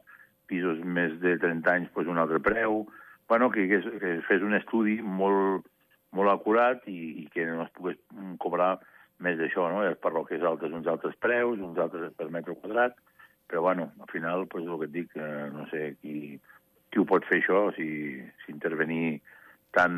pisos 0.48 0.80
més 0.84 1.16
de 1.22 1.36
30 1.40 1.74
anys 1.74 1.90
pues, 1.94 2.08
un 2.10 2.18
altre 2.18 2.40
preu, 2.44 2.86
bueno, 3.28 3.50
que, 3.50 3.66
que, 3.68 3.80
que 4.00 4.14
es 4.18 4.24
fes 4.26 4.42
un 4.42 4.56
estudi 4.56 4.98
molt, 5.04 5.66
molt 6.16 6.32
acurat 6.32 6.86
i, 6.88 7.24
i 7.24 7.26
que 7.32 7.44
no 7.46 7.62
es 7.66 7.72
pogués 7.76 7.98
cobrar 8.42 8.78
més 9.24 9.38
d'això, 9.38 9.66
no? 9.70 9.82
Les 9.84 9.98
parròquies 10.00 10.44
altes 10.46 10.72
uns 10.74 10.88
altres 10.88 11.16
preus, 11.20 11.60
uns 11.60 11.78
altres 11.82 12.14
per 12.16 12.28
metre 12.32 12.56
quadrat, 12.60 12.96
però 13.48 13.62
bueno, 13.64 13.90
al 14.00 14.10
final, 14.12 14.46
pues, 14.46 14.66
el 14.66 14.78
que 14.78 14.88
et 14.88 14.94
dic, 14.94 15.16
eh, 15.16 15.48
no 15.52 15.66
sé 15.72 15.96
qui, 16.02 16.38
qui 16.88 17.00
ho 17.00 17.06
pot 17.08 17.26
fer 17.28 17.40
això, 17.42 17.68
si, 17.76 17.88
si 18.44 18.54
intervenir 18.54 19.18
tant 19.76 19.96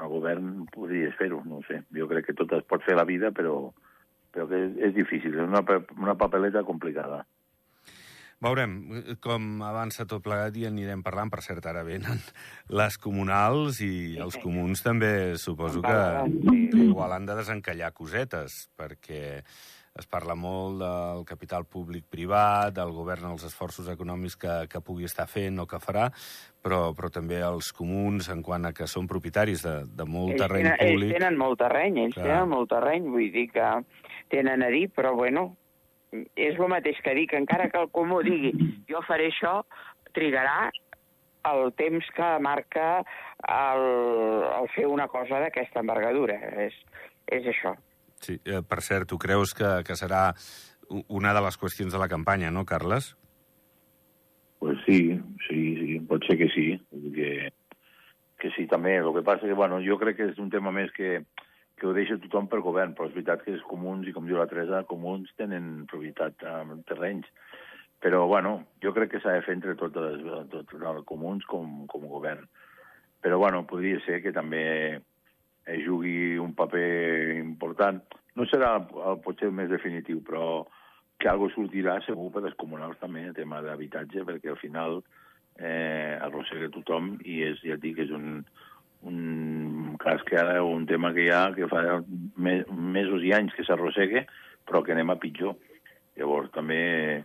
el 0.00 0.08
govern 0.08 0.66
podries 0.72 1.16
fer-ho, 1.18 1.42
no 1.48 1.60
sé. 1.68 1.82
Jo 1.96 2.08
crec 2.10 2.30
que 2.30 2.36
tot 2.38 2.52
es 2.56 2.64
pot 2.68 2.84
fer 2.86 2.96
la 2.96 3.06
vida, 3.08 3.32
però, 3.36 3.56
però 4.32 4.48
que 4.50 4.60
és, 4.66 4.76
és 4.88 4.94
difícil, 4.96 5.34
és 5.36 5.44
una, 5.48 5.64
una 6.00 6.16
papeleta 6.20 6.64
complicada. 6.64 7.24
Veurem 8.44 8.72
com 9.24 9.62
avança 9.64 10.04
tot 10.04 10.20
plegat 10.24 10.56
i 10.60 10.66
anirem 10.68 11.02
parlant. 11.04 11.30
Per 11.32 11.40
cert, 11.44 11.64
ara 11.70 11.84
venen 11.86 12.20
les 12.80 12.98
comunals 13.00 13.80
i 13.84 14.18
els 14.20 14.36
comuns 14.42 14.84
també 14.84 15.38
suposo 15.40 15.80
que, 15.84 16.00
que 16.74 16.82
igual 16.90 17.16
han 17.16 17.30
de 17.30 17.38
desencallar 17.40 17.94
cosetes, 17.96 18.66
perquè 18.76 19.40
es 19.94 20.08
parla 20.10 20.34
molt 20.34 20.80
del 20.82 21.22
capital 21.24 21.64
públic-privat, 21.70 22.74
del 22.74 22.90
govern, 22.92 23.30
els 23.30 23.44
esforços 23.46 23.88
econòmics 23.92 24.36
que, 24.42 24.54
que 24.68 24.82
pugui 24.82 25.06
estar 25.06 25.28
fent 25.30 25.62
o 25.62 25.68
que 25.70 25.78
farà, 25.78 26.08
però, 26.66 26.88
però 26.98 27.12
també 27.14 27.38
els 27.46 27.70
comuns 27.72 28.28
en 28.34 28.42
quant 28.42 28.66
a 28.66 28.74
que 28.74 28.90
són 28.90 29.06
propietaris 29.10 29.62
de, 29.62 29.76
de 29.86 30.04
molt 30.04 30.34
ells 30.34 30.42
terreny 30.42 30.66
tenen, 30.66 30.80
públic. 30.82 31.12
Ells 31.12 31.20
tenen 31.22 31.38
molt 31.46 31.62
terreny, 31.62 32.00
ells 32.08 32.18
Clar. 32.18 32.26
tenen 32.26 32.50
molt 32.56 32.72
terreny, 32.74 33.06
vull 33.14 33.30
dir 33.38 33.46
que 33.54 33.68
tenen 34.34 34.66
a 34.66 34.72
dir, 34.74 34.88
però 34.90 35.14
bueno, 35.14 35.52
és 36.36 36.58
el 36.58 36.70
mateix 36.70 37.00
que 37.04 37.14
dic, 37.16 37.34
encara 37.36 37.68
que 37.72 37.80
el 37.80 37.90
comú 37.94 38.20
digui 38.24 38.52
jo 38.90 39.02
faré 39.08 39.30
això, 39.32 39.60
trigarà 40.14 40.70
el 41.50 41.72
temps 41.76 42.06
que 42.16 42.28
marca 42.40 42.86
el, 43.48 43.82
el 44.60 44.70
fer 44.74 44.86
una 44.88 45.08
cosa 45.12 45.42
d'aquesta 45.42 45.82
envergadura. 45.84 46.38
És, 46.66 46.76
és 47.28 47.50
això. 47.52 47.74
Sí, 48.24 48.38
eh, 48.48 48.62
per 48.64 48.80
cert, 48.84 49.08
tu 49.10 49.18
creus 49.20 49.52
que, 49.56 49.82
que 49.84 49.98
serà 49.98 50.30
una 50.88 51.34
de 51.36 51.42
les 51.44 51.58
qüestions 51.60 51.92
de 51.92 52.00
la 52.00 52.08
campanya, 52.08 52.50
no, 52.50 52.64
Carles? 52.64 53.14
Pues 54.60 54.78
sí, 54.86 55.12
sí, 55.48 55.60
sí, 55.76 55.98
pot 56.08 56.24
ser 56.24 56.38
que 56.40 56.48
sí. 56.54 56.68
Que, 57.12 57.50
que 58.40 58.52
sí, 58.56 58.64
també. 58.70 58.96
El 59.02 59.12
que 59.12 59.24
passa 59.26 59.44
que, 59.44 59.56
bueno, 59.58 59.82
jo 59.84 59.98
crec 60.00 60.16
que 60.20 60.30
és 60.32 60.40
un 60.40 60.48
tema 60.52 60.72
més 60.72 60.92
que, 60.96 61.18
que 61.78 61.86
ho 61.88 61.94
deixa 61.96 62.18
tothom 62.22 62.46
per 62.50 62.62
govern, 62.64 62.94
però 62.94 63.08
és 63.08 63.14
veritat 63.16 63.42
que 63.44 63.54
els 63.54 63.64
comuns, 63.66 64.06
i 64.06 64.14
com 64.14 64.28
diu 64.28 64.38
la 64.38 64.48
Teresa, 64.50 64.84
comuns 64.90 65.32
tenen 65.38 65.86
propietat 65.90 66.44
en 66.50 66.84
terrenys. 66.88 67.26
Però, 68.04 68.26
bueno, 68.28 68.58
jo 68.84 68.92
crec 68.94 69.14
que 69.14 69.20
s'ha 69.22 69.38
de 69.38 69.42
fer 69.46 69.56
entre 69.56 69.74
tots 69.80 69.96
els, 69.96 70.22
tots 70.52 70.76
els 70.76 71.06
comuns 71.08 71.46
com, 71.50 71.84
com 71.90 72.06
govern. 72.10 72.44
Però, 73.24 73.40
bueno, 73.40 73.64
podria 73.66 73.98
ser 74.04 74.20
que 74.22 74.34
també 74.36 74.64
jugui 75.84 76.36
un 76.38 76.52
paper 76.54 77.38
important. 77.40 78.02
No 78.36 78.46
serà 78.50 78.74
el, 78.76 79.20
potser 79.24 79.48
el 79.48 79.56
més 79.56 79.70
definitiu, 79.72 80.20
però 80.26 80.66
que 81.18 81.30
algo 81.30 81.48
sortirà 81.54 82.00
segur 82.04 82.30
per 82.34 82.42
les 82.44 82.56
comunals 82.60 82.98
també, 83.00 83.24
el 83.28 83.36
tema 83.36 83.62
d'habitatge, 83.64 84.26
perquè 84.28 84.52
al 84.52 84.60
final 84.60 85.00
eh, 85.56 86.18
arrossega 86.20 86.72
tothom 86.74 87.14
i 87.24 87.40
és, 87.46 87.62
ja 87.64 87.78
et 87.78 87.82
dic, 87.82 88.02
és 88.04 88.12
un, 88.12 88.42
un 89.04 89.96
cas 90.00 90.22
que 90.26 90.38
ara 90.40 90.62
un 90.64 90.86
tema 90.86 91.12
que 91.14 91.26
hi 91.26 91.30
ha 91.32 91.44
que 91.54 91.68
fa 91.70 92.00
me, 92.36 92.56
mesos 92.70 93.24
i 93.24 93.32
anys 93.36 93.54
que 93.56 93.66
s'arrossega, 93.66 94.24
però 94.64 94.82
que 94.84 94.94
anem 94.96 95.12
a 95.12 95.18
pitjor. 95.20 95.54
Llavors, 96.18 96.50
també, 96.54 97.22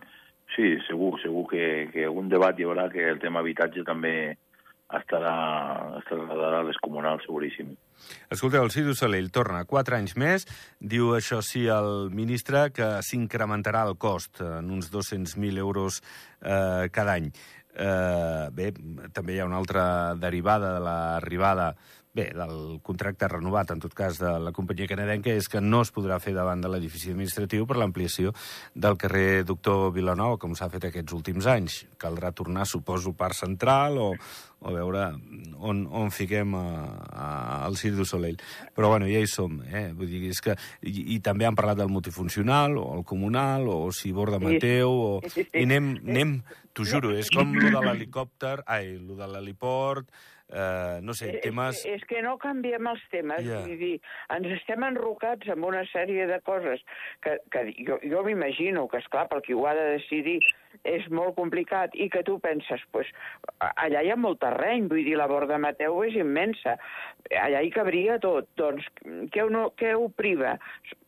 sí, 0.54 0.74
segur, 0.88 1.14
segur 1.22 1.46
que, 1.50 1.64
que 1.92 2.06
algun 2.08 2.30
debat 2.30 2.58
hi 2.58 2.66
haurà 2.66 2.88
que 2.92 3.06
el 3.08 3.20
tema 3.22 3.42
habitatge 3.44 3.84
també 3.86 4.14
estarà, 4.98 5.34
estarà 6.00 6.58
a 6.58 6.64
les 6.66 6.78
comunals, 6.82 7.22
seguríssim. 7.26 7.70
Escolteu, 8.32 8.64
el 8.64 8.72
Cidu 8.74 8.94
Soleil 8.96 9.30
torna 9.30 9.62
quatre 9.68 9.98
anys 9.98 10.16
més. 10.18 10.46
Diu 10.80 11.12
això 11.14 11.40
sí 11.44 11.66
el 11.70 12.10
ministre 12.14 12.68
que 12.74 12.88
s'incrementarà 13.06 13.84
el 13.88 13.96
cost 14.00 14.42
en 14.42 14.70
uns 14.74 14.90
200.000 14.92 15.60
euros 15.62 16.00
eh, 16.40 16.88
cada 16.90 17.18
any. 17.20 17.30
Eh, 17.74 18.48
bé, 18.52 18.72
també 19.14 19.36
hi 19.36 19.40
ha 19.40 19.46
una 19.46 19.58
altra 19.60 19.84
derivada 20.18 20.74
de 20.74 20.84
l'arribada 20.84 21.74
bé, 22.12 22.30
del 22.34 22.80
contracte 22.82 23.28
renovat, 23.28 23.70
en 23.70 23.80
tot 23.80 23.94
cas, 23.94 24.18
de 24.18 24.32
la 24.42 24.52
companyia 24.52 24.88
canadenca, 24.90 25.30
és 25.30 25.46
que 25.48 25.62
no 25.62 25.82
es 25.84 25.92
podrà 25.94 26.18
fer 26.22 26.34
davant 26.34 26.60
de 26.62 26.70
l'edifici 26.70 27.12
administratiu 27.12 27.66
per 27.70 27.78
l'ampliació 27.78 28.32
del 28.74 28.98
carrer 28.98 29.44
Doctor 29.46 29.92
Vilanova, 29.94 30.38
com 30.42 30.56
s'ha 30.58 30.70
fet 30.72 30.88
aquests 30.88 31.14
últims 31.14 31.46
anys. 31.50 31.84
Caldrà 32.00 32.32
tornar, 32.34 32.66
suposo, 32.66 33.14
part 33.14 33.38
central 33.38 33.98
o, 34.02 34.08
o 34.60 34.74
veure 34.74 35.06
on, 35.58 35.84
on 35.86 36.10
fiquem 36.14 36.56
a, 36.58 36.64
a, 37.10 37.28
al 37.68 37.78
Cirque 37.78 38.02
du 38.02 38.08
Soleil. 38.08 38.40
Però, 38.74 38.90
bueno, 38.90 39.06
ja 39.10 39.22
hi 39.22 39.30
som. 39.30 39.60
Eh? 39.70 39.90
Vull 39.94 40.10
dir, 40.10 40.24
és 40.34 40.42
que... 40.42 40.56
I, 40.82 41.14
I 41.14 41.20
també 41.22 41.46
han 41.46 41.58
parlat 41.58 41.78
del 41.78 41.92
multifuncional, 41.92 42.74
o 42.80 42.88
el 42.98 43.06
comunal, 43.06 43.68
o 43.70 43.92
si 43.94 44.10
Borda 44.16 44.42
Mateu, 44.42 44.90
o... 44.90 45.12
I 45.46 45.62
anem, 45.62 45.94
anem 46.02 46.40
t'ho 46.74 46.86
juro, 46.86 47.14
és 47.18 47.30
com 47.34 47.54
lo 47.54 47.70
de 47.70 47.86
l'helicòpter, 47.86 48.60
ai, 48.66 48.94
lo 48.98 49.16
de 49.18 49.26
l'heliport, 49.30 50.10
eh, 50.52 50.98
no 51.02 51.14
sé, 51.16 51.32
temes... 51.44 51.82
És, 51.84 52.00
és 52.00 52.06
que 52.10 52.22
no 52.26 52.36
canviem 52.42 52.88
els 52.90 53.02
temes, 53.12 53.44
yeah. 53.46 53.62
vull 53.64 53.80
dir, 53.80 53.94
ens 54.36 54.50
estem 54.58 54.84
enrocats 54.86 55.50
amb 55.54 55.68
una 55.70 55.84
sèrie 55.92 56.26
de 56.30 56.40
coses 56.46 56.82
que, 57.24 57.38
que 57.54 57.66
jo, 57.86 58.00
jo 58.02 58.24
m'imagino 58.26 58.86
que, 58.90 59.02
és 59.02 59.10
clar 59.12 59.26
pel 59.30 59.44
qui 59.46 59.56
ho 59.56 59.66
ha 59.68 59.76
de 59.78 59.86
decidir 59.96 60.40
és 60.84 61.06
molt 61.12 61.36
complicat. 61.38 61.94
I 61.94 62.08
que 62.12 62.22
tu 62.26 62.38
penses, 62.42 62.82
pues, 62.94 63.08
allà 63.70 64.02
hi 64.02 64.10
ha 64.12 64.18
molt 64.18 64.40
terreny, 64.42 64.88
vull 64.90 65.04
dir, 65.06 65.16
la 65.20 65.28
Borda 65.30 65.58
Mateu 65.60 66.00
és 66.06 66.16
immensa, 66.18 66.76
allà 67.42 67.62
hi 67.62 67.70
cabria 67.74 68.18
tot, 68.22 68.48
doncs 68.60 68.86
què 69.34 69.46
no, 69.52 69.68
què 69.80 69.94
ho 69.96 70.08
priva? 70.16 70.56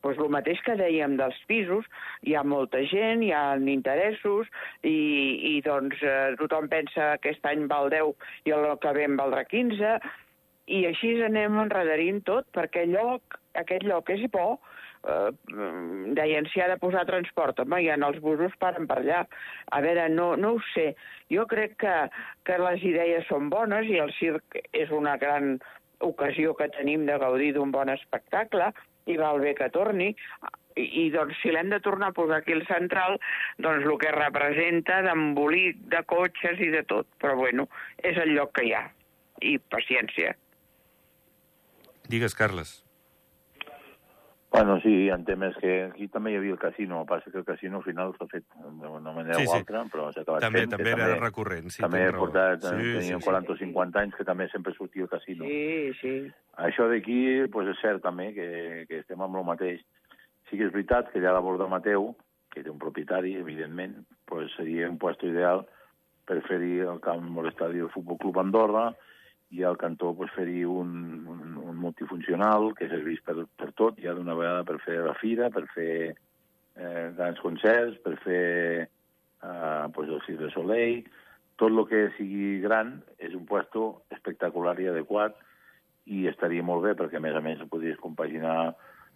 Pues 0.02 0.18
el 0.18 0.32
mateix 0.34 0.60
que 0.66 0.74
dèiem 0.78 1.16
dels 1.18 1.38
pisos, 1.50 1.86
hi 2.26 2.34
ha 2.34 2.42
molta 2.42 2.82
gent, 2.90 3.22
hi 3.22 3.30
ha 3.32 3.56
interessos 3.56 4.50
i, 4.82 4.96
i 5.54 5.60
doncs 5.64 6.02
eh, 6.02 6.34
tothom 6.40 6.68
pensa 6.72 7.14
que 7.22 7.32
aquest 7.32 7.46
any 7.46 7.68
val 7.70 7.90
10 7.92 8.12
i 8.48 8.54
el 8.56 8.66
que 8.82 8.92
ve 8.96 9.06
en 9.06 9.16
valdrà 9.20 9.44
15 9.48 9.94
i 10.66 10.84
així 10.86 11.16
anem 11.24 11.58
enredarint 11.64 12.22
tot 12.26 12.46
perquè 12.54 12.84
lloc, 12.86 13.38
aquest 13.58 13.84
lloc 13.88 14.10
és 14.14 14.22
bo, 14.32 14.60
eh, 15.08 15.30
deien 16.18 16.46
si 16.52 16.62
ha 16.62 16.68
de 16.70 16.78
posar 16.82 17.04
transport, 17.08 17.60
home, 17.60 17.82
i 17.82 17.90
en 17.90 18.06
els 18.06 18.20
busos 18.22 18.54
paren 18.62 18.86
per 18.86 19.00
allà. 19.00 19.24
A 19.72 19.82
veure, 19.84 20.08
no, 20.08 20.32
no 20.36 20.54
ho 20.56 20.62
sé. 20.72 20.92
Jo 21.32 21.46
crec 21.50 21.76
que, 21.82 21.96
que 22.46 22.58
les 22.62 22.84
idees 22.86 23.26
són 23.30 23.50
bones 23.50 23.90
i 23.90 23.98
el 24.02 24.14
circ 24.18 24.58
és 24.72 24.90
una 24.94 25.16
gran 25.18 25.58
ocasió 26.02 26.54
que 26.58 26.70
tenim 26.74 27.06
de 27.06 27.18
gaudir 27.18 27.52
d'un 27.54 27.70
bon 27.74 27.90
espectacle 27.92 28.72
i 29.06 29.18
val 29.18 29.40
bé 29.42 29.54
que 29.58 29.70
torni. 29.74 30.12
I, 30.78 30.84
i 31.02 31.08
doncs, 31.12 31.36
si 31.42 31.50
l'hem 31.52 31.68
de 31.68 31.82
tornar 31.84 32.12
a 32.12 32.16
posar 32.16 32.38
aquí 32.40 32.54
al 32.56 32.64
central, 32.68 33.18
doncs 33.60 33.84
el 33.84 33.98
que 34.00 34.14
representa 34.14 35.02
d'embolic, 35.04 35.82
de 35.92 36.00
cotxes 36.08 36.62
i 36.64 36.70
de 36.72 36.84
tot. 36.88 37.10
Però 37.20 37.36
bueno, 37.36 37.68
és 37.98 38.16
el 38.22 38.32
lloc 38.36 38.54
que 38.56 38.68
hi 38.68 38.72
ha. 38.78 38.86
I 39.42 39.58
paciència. 39.74 40.32
Digues, 42.12 42.34
Carles. 42.34 42.84
Bueno, 44.52 44.78
sí, 44.82 45.08
en 45.08 45.24
temes 45.24 45.54
que 45.56 45.70
aquí 45.86 46.10
també 46.12 46.34
hi 46.34 46.36
havia 46.36 46.52
el 46.52 46.58
casino, 46.60 46.98
el 47.00 47.06
que 47.06 47.12
passa 47.14 47.30
que 47.32 47.38
el 47.40 47.44
casino 47.46 47.78
al 47.78 47.84
final 47.86 48.10
s'ha 48.18 48.26
fet 48.28 48.44
d'una 48.60 49.14
manera 49.16 49.38
Sí, 49.38 49.46
o 49.48 49.52
sí. 49.54 49.56
altra, 49.62 49.80
però 49.88 50.10
s'ha 50.12 50.20
acabat 50.26 50.44
També, 50.44 50.60
fent. 50.66 50.74
també 50.74 50.90
era 50.92 51.06
recurrent, 51.22 51.70
sí, 51.72 51.80
també 51.80 52.02
he 52.04 52.10
raó. 52.10 52.26
portat, 52.26 52.60
Sí, 52.60 52.74
sí, 52.76 52.82
sí, 52.90 52.98
teníem 52.98 53.22
sí. 53.22 53.24
40 53.30 53.52
o 53.54 53.56
50 53.56 54.02
anys 54.02 54.14
que 54.18 54.26
també 54.28 54.48
sempre 54.52 54.74
sortia 54.76 55.06
el 55.06 55.08
casino. 55.08 55.46
Sí, 55.48 55.92
sí. 56.02 56.12
Això 56.68 56.84
d'aquí 56.90 57.16
pues, 57.50 57.70
és 57.72 57.80
cert 57.80 58.02
també 58.04 58.34
que, 58.36 58.50
que 58.90 58.98
estem 59.00 59.24
amb 59.24 59.40
el 59.40 59.48
mateix. 59.48 59.80
Sí 60.50 60.58
que 60.60 60.66
és 60.68 60.72
veritat 60.76 61.08
que 61.14 61.18
allà 61.22 61.30
a 61.32 61.38
la 61.38 61.40
Borda 61.40 61.70
Mateu, 61.72 62.10
que 62.52 62.60
té 62.62 62.68
un 62.68 62.76
propietari, 62.78 63.38
evidentment, 63.40 64.02
pues, 64.28 64.52
seria 64.58 64.90
un 64.90 64.98
puesto 65.00 65.24
ideal 65.32 65.64
per 66.28 66.42
fer-hi 66.44 66.82
el 66.84 67.00
camp 67.00 67.32
o 67.38 67.42
l'estadi 67.48 67.80
del 67.80 67.88
Futbol 67.88 68.20
Club 68.20 68.36
Andorra 68.44 68.90
i 69.52 69.62
al 69.68 69.76
cantó 69.76 70.14
pues, 70.16 70.32
fer-hi 70.32 70.64
un, 70.64 70.92
un, 71.28 71.56
un 71.60 71.76
multifuncional 71.76 72.70
que 72.78 72.88
serveix 72.88 73.20
per, 73.26 73.36
per 73.60 73.70
tot, 73.76 73.98
ja 74.00 74.14
d'una 74.16 74.36
vegada 74.38 74.64
per 74.64 74.78
fer 74.80 75.02
la 75.04 75.14
fira, 75.20 75.50
per 75.52 75.66
fer 75.74 75.94
eh, 76.08 77.06
grans 77.18 77.40
concerts, 77.44 77.98
per 78.04 78.16
fer 78.24 78.46
eh, 78.88 79.84
pues, 79.92 80.08
el 80.08 80.22
Cirque 80.24 80.46
du 80.46 80.50
Soleil, 80.54 81.02
tot 81.60 81.68
el 81.68 81.84
que 81.90 82.06
sigui 82.16 82.62
gran 82.62 82.96
és 83.20 83.36
un 83.36 83.44
puesto 83.46 84.06
espectacular 84.14 84.78
i 84.80 84.88
adequat 84.90 85.36
i 86.10 86.24
estaria 86.30 86.64
molt 86.64 86.86
bé 86.86 86.96
perquè, 86.98 87.20
a 87.20 87.24
més 87.24 87.36
a 87.36 87.44
més, 87.44 87.60
ho 87.60 87.68
podries 87.70 88.00
compaginar 88.00 88.72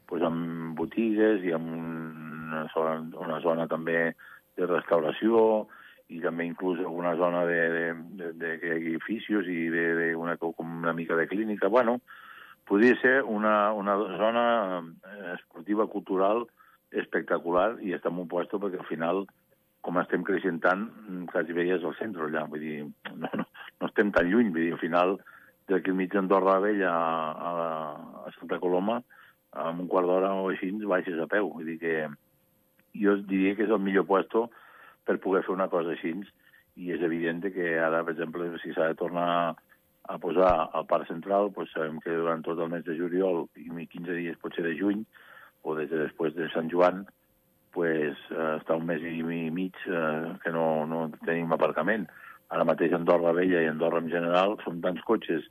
pues, 0.07 0.23
amb 0.23 0.77
botigues 0.79 1.43
i 1.49 1.57
amb 1.57 1.73
una 1.73 2.67
zona, 2.75 3.01
una 3.25 3.41
zona 3.41 3.67
també 3.73 4.13
de 4.57 4.69
restauració 4.69 5.67
i 6.09 6.21
també 6.23 6.47
inclús 6.47 6.79
alguna 6.81 7.17
zona 7.19 7.45
de, 7.49 7.61
de, 7.75 7.87
de, 8.19 8.33
de 8.39 8.73
edificios 8.77 9.49
i 9.51 9.67
de, 9.73 9.87
de 9.99 10.09
una, 10.17 10.37
una 10.63 10.93
mica 10.93 11.17
de 11.17 11.27
clínica. 11.27 11.69
Bueno, 11.69 12.01
podria 12.67 12.99
ser 13.01 13.23
una, 13.25 13.73
una 13.73 13.97
zona 13.97 14.45
eh, 14.81 15.35
esportiva, 15.35 15.87
cultural, 15.87 16.47
espectacular 16.91 17.77
i 17.83 17.95
està 17.97 18.13
en 18.13 18.23
un 18.23 18.29
puesto 18.31 18.61
perquè 18.63 18.79
al 18.79 18.89
final, 18.91 19.25
com 19.83 19.99
estem 20.03 20.23
creixent 20.27 20.61
tant, 20.63 20.87
mm, 20.87 21.27
quasi 21.33 21.57
és 21.67 21.83
al 21.83 21.97
centre 21.99 22.27
allà, 22.27 22.47
vull 22.51 22.63
dir, 22.63 22.85
no, 23.15 23.31
no, 23.35 23.47
no 23.81 23.89
estem 23.91 24.13
tan 24.15 24.31
lluny, 24.31 24.53
vull 24.55 24.63
dir, 24.63 24.73
al 24.75 24.83
final, 24.83 25.17
d'aquí 25.67 25.91
al 25.91 25.99
mig 25.99 26.13
d'Andorra 26.15 26.57
la 26.57 26.63
Vella 26.63 26.93
a, 26.93 27.51
a, 27.51 27.53
a 28.27 28.35
Santa 28.39 28.59
Coloma, 28.63 29.01
amb 29.57 29.83
un 29.83 29.89
quart 29.91 30.07
d'hora 30.07 30.35
o 30.39 30.51
així 30.51 30.71
baixes 30.85 31.19
a 31.19 31.27
peu, 31.31 31.51
vull 31.51 31.67
dir 31.67 31.79
que 31.83 31.97
jo 32.97 33.17
diria 33.29 33.57
que 33.57 33.67
és 33.67 33.75
el 33.75 33.83
millor 33.83 34.07
puesto 34.07 34.47
per 35.07 35.21
poder 35.23 35.45
fer 35.47 35.55
una 35.55 35.71
cosa 35.73 35.95
així, 35.95 36.13
i 36.77 36.93
és 36.93 37.03
evident 37.07 37.41
que 37.55 37.77
ara, 37.81 38.03
per 38.05 38.15
exemple, 38.17 38.51
si 38.63 38.75
s'ha 38.75 38.91
de 38.91 38.99
tornar 39.01 39.29
a 40.07 40.19
posar 40.23 40.51
al 40.77 40.87
Parc 40.87 41.09
Central, 41.09 41.51
doncs 41.55 41.73
sabem 41.75 41.99
que 42.05 42.15
durant 42.15 42.43
tot 42.47 42.61
el 42.63 42.71
mes 42.71 42.85
de 42.87 42.97
juliol 42.99 43.47
i 43.59 43.71
15 43.71 44.19
dies 44.19 44.39
potser 44.43 44.67
de 44.67 44.75
juny, 44.79 45.07
o 45.67 45.75
des 45.75 45.91
de 45.91 46.03
després 46.05 46.35
de 46.37 46.47
Sant 46.53 46.69
Joan, 46.71 47.07
pues, 47.75 48.19
eh, 48.31 48.53
està 48.57 48.77
un 48.79 48.87
mes 48.89 49.03
i 49.03 49.23
mig 49.53 49.75
eh, 49.87 50.35
que 50.43 50.53
no, 50.55 50.87
no 50.87 51.09
tenim 51.27 51.53
aparcament. 51.53 52.07
Ara 52.55 52.65
mateix 52.65 52.95
Andorra 52.95 53.35
Vella 53.35 53.65
i 53.65 53.69
Andorra 53.69 53.99
en 54.01 54.13
general 54.13 54.55
són 54.63 54.79
tants 54.85 55.03
cotxes 55.09 55.49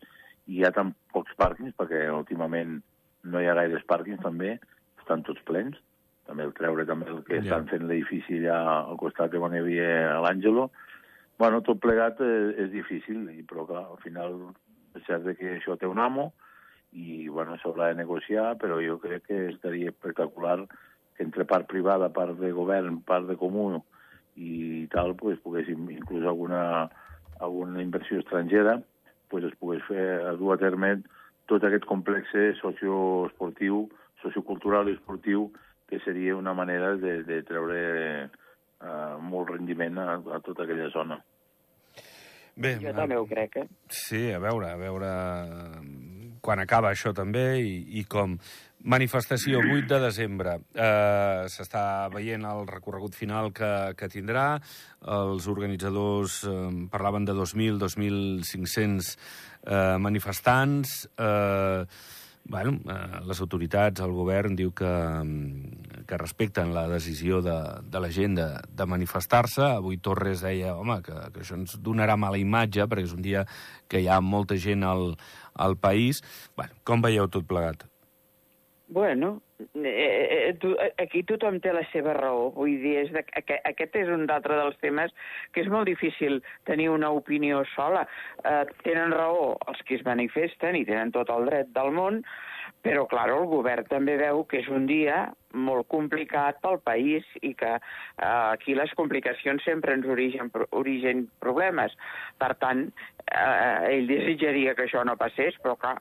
i 0.47 0.59
hi 0.59 0.63
ha 0.63 0.71
tan 0.71 0.93
pocs 1.13 1.35
pàrquings, 1.37 1.75
perquè 1.75 2.05
últimament 2.13 2.79
no 3.25 3.41
hi 3.41 3.49
ha 3.49 3.57
gaires 3.59 3.83
pàrquings 3.89 4.23
també, 4.23 4.55
estan 5.01 5.25
tots 5.27 5.43
plens. 5.49 5.77
També 6.25 6.43
el 6.47 6.53
treure 6.57 6.85
també 6.85 7.09
el 7.11 7.23
que 7.23 7.35
Ja. 7.37 7.41
estan 7.41 7.67
fent 7.67 7.87
l'edifici 7.87 8.39
allà 8.39 8.87
al 8.89 8.97
costat 8.97 9.31
de 9.31 9.37
on 9.37 9.53
hi 9.53 9.59
havia 9.59 10.19
l'Àngelo. 10.21 10.69
Bueno, 11.37 11.61
tot 11.61 11.79
plegat 11.79 12.21
eh, 12.21 12.55
és 12.63 12.71
difícil, 12.71 13.27
però 13.45 13.67
clar, 13.67 13.85
al 13.91 14.01
final 14.01 14.53
és 14.95 15.03
cert 15.05 15.27
que 15.37 15.57
això 15.59 15.77
té 15.77 15.85
un 15.85 15.99
amo 15.99 16.33
i 16.93 17.27
bueno, 17.27 17.57
s'haurà 17.57 17.89
de 17.91 17.99
negociar, 17.99 18.55
però 18.57 18.79
jo 18.79 18.97
crec 18.99 19.27
que 19.27 19.47
estaria 19.49 19.89
espectacular 19.89 20.65
que 21.15 21.23
entre 21.23 21.45
part 21.45 21.67
privada, 21.67 22.11
part 22.13 22.37
de 22.39 22.51
govern, 22.51 23.01
part 23.01 23.27
de 23.27 23.35
comú 23.35 23.83
i 24.35 24.87
tal, 24.91 25.15
pues, 25.15 25.39
poguéssim 25.39 25.89
inclús 25.91 26.23
alguna, 26.23 26.89
alguna 27.39 27.81
inversió 27.81 28.19
estrangera 28.19 28.81
pues, 29.29 29.43
es 29.43 29.55
pogués 29.59 29.83
fer 29.87 30.23
a 30.27 30.33
dur 30.39 30.53
a 30.53 30.57
terme 30.57 31.01
tot 31.45 31.63
aquest 31.63 31.85
complex 31.85 32.31
socioesportiu, 32.61 33.85
sociocultural 34.23 34.89
i 34.89 34.95
esportiu 34.95 35.49
que 35.89 35.99
seria 36.05 36.35
una 36.35 36.53
manera 36.53 36.95
de, 36.97 37.21
de 37.23 37.41
treure 37.47 37.79
eh, 38.25 39.15
molt 39.21 39.53
rendiment 39.53 39.97
a, 40.01 40.15
a 40.17 40.41
tota 40.45 40.65
aquella 40.65 40.89
zona. 40.93 41.19
Bé, 42.55 42.77
Jo 42.79 42.93
també 42.95 43.17
ho 43.19 43.25
crec, 43.27 43.57
eh? 43.59 43.67
Sí, 43.91 44.29
a 44.31 44.39
veure, 44.39 44.69
a 44.71 44.79
veure 44.79 45.09
eh, 45.11 45.81
quan 46.45 46.61
acaba 46.63 46.93
això 46.93 47.11
també 47.15 47.49
i, 47.59 47.75
i 47.99 48.05
com. 48.07 48.37
Manifestació 48.85 49.63
8 49.63 49.87
de 49.89 49.97
desembre. 50.03 50.51
Eh, 50.77 51.47
S'està 51.49 52.05
veient 52.13 52.43
el 52.45 52.67
recorregut 52.69 53.17
final 53.17 53.49
que, 53.55 53.71
que 53.97 54.09
tindrà. 54.13 54.59
Els 55.15 55.47
organitzadors 55.51 56.43
eh, 56.45 56.57
parlaven 56.93 57.25
de 57.25 57.33
2.000, 57.33 57.79
2.500 57.81 59.09
eh, 59.65 59.97
manifestants. 60.05 60.99
Eh, 61.17 61.81
bueno, 62.45 62.77
eh, 62.85 63.21
les 63.25 63.41
autoritats, 63.41 64.01
el 64.05 64.13
govern, 64.13 64.55
diu 64.55 64.71
que, 64.77 64.91
que 66.05 66.19
respecten 66.21 66.73
la 66.75 66.85
decisió 66.87 67.41
de, 67.41 67.55
de 67.89 68.01
la 68.01 68.11
gent 68.13 68.37
de, 68.37 68.47
de 68.69 68.85
manifestar-se. 68.85 69.65
Avui 69.65 69.97
Torres 69.97 70.45
deia, 70.45 70.75
home, 70.77 70.99
que, 71.05 71.17
que 71.33 71.41
això 71.41 71.57
ens 71.57 71.79
donarà 71.81 72.17
mala 72.21 72.41
imatge, 72.41 72.85
perquè 72.85 73.09
és 73.09 73.17
un 73.17 73.25
dia 73.25 73.45
que 73.89 74.03
hi 74.03 74.07
ha 74.07 74.21
molta 74.21 74.59
gent 74.61 74.85
al, 74.85 75.15
al 75.53 75.77
país. 75.77 76.21
Bueno, 76.55 76.77
com 76.85 77.01
veieu 77.01 77.27
tot 77.33 77.49
plegat? 77.49 77.87
Bueno, 78.87 79.41
eh, 79.73 80.49
eh, 80.49 80.53
tu, 80.61 80.75
aquí 81.01 81.23
tothom 81.25 81.57
té 81.61 81.71
la 81.73 81.81
seva 81.89 82.13
raó. 82.13 82.51
Vull 82.53 82.75
dir, 82.83 82.93
és 83.01 83.13
de, 83.15 83.23
aquest 83.65 83.97
és 83.97 84.11
un 84.13 84.27
d'altre 84.29 84.59
dels 84.59 84.77
temes 84.83 85.13
que 85.55 85.63
és 85.63 85.71
molt 85.73 85.89
difícil 85.89 86.37
tenir 86.69 86.91
una 86.93 87.09
opinió 87.09 87.63
sola. 87.73 88.05
Eh, 88.43 88.61
tenen 88.85 89.15
raó 89.15 89.55
els 89.65 89.81
que 89.87 89.97
es 89.97 90.05
manifesten 90.05 90.77
i 90.77 90.85
tenen 90.85 91.13
tot 91.15 91.33
el 91.33 91.49
dret 91.49 91.73
del 91.73 91.91
món, 91.97 92.21
però, 92.85 93.07
clar, 93.09 93.31
el 93.33 93.49
govern 93.49 93.89
també 93.89 94.19
veu 94.21 94.43
que 94.45 94.61
és 94.61 94.69
un 94.69 94.85
dia 94.85 95.23
molt 95.57 95.87
complicat 95.89 96.61
pel 96.61 96.77
país 96.85 97.25
i 97.41 97.55
que 97.57 97.73
eh, 97.79 97.81
aquí 98.27 98.77
les 98.77 98.93
complicacions 98.93 99.65
sempre 99.65 99.97
ens 99.97 100.05
origen, 100.05 100.53
origen 100.77 101.25
problemes. 101.41 101.97
Per 102.37 102.53
tant, 102.61 102.91
eh, 103.31 103.95
ell 103.95 104.11
desitjaria 104.13 104.77
que 104.77 104.85
això 104.85 105.01
no 105.09 105.17
passés, 105.17 105.57
però, 105.63 105.73
clar, 105.81 105.97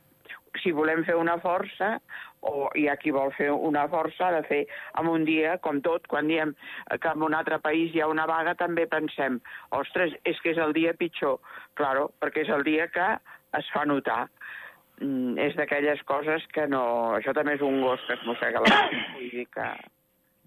si 0.62 0.73
volem 0.73 1.04
fer 1.06 1.16
una 1.18 1.37
força, 1.42 1.96
o 2.44 2.68
hi 2.76 2.87
ha 2.88 2.96
qui 3.00 3.12
vol 3.14 3.32
fer 3.37 3.50
una 3.52 3.87
força, 3.88 4.28
ha 4.28 4.34
de 4.37 4.42
fer 4.49 4.61
en 5.00 5.08
un 5.11 5.25
dia, 5.28 5.56
com 5.64 5.80
tot, 5.84 6.06
quan 6.11 6.28
diem 6.28 6.54
que 6.90 7.12
en 7.12 7.25
un 7.25 7.34
altre 7.34 7.58
país 7.64 7.94
hi 7.94 8.02
ha 8.04 8.11
una 8.11 8.26
vaga, 8.30 8.54
també 8.58 8.87
pensem, 8.90 9.40
ostres, 9.76 10.14
és 10.25 10.40
que 10.44 10.52
és 10.52 10.61
el 10.61 10.76
dia 10.76 10.94
pitjor. 10.99 11.40
Claro, 11.80 12.11
perquè 12.20 12.44
és 12.44 12.52
el 12.54 12.66
dia 12.66 12.88
que 12.92 13.08
es 13.58 13.73
fa 13.73 13.87
notar. 13.88 14.26
Mm, 15.00 15.34
és 15.42 15.56
d'aquelles 15.58 16.04
coses 16.06 16.44
que 16.54 16.68
no... 16.70 16.84
Això 17.16 17.34
també 17.34 17.56
és 17.56 17.64
un 17.66 17.80
gos 17.82 18.02
que 18.06 18.14
es 18.14 18.23
mossega 18.28 18.62
la 18.62 18.84
vull 19.16 19.30
dir 19.32 19.49
que... 19.50 19.66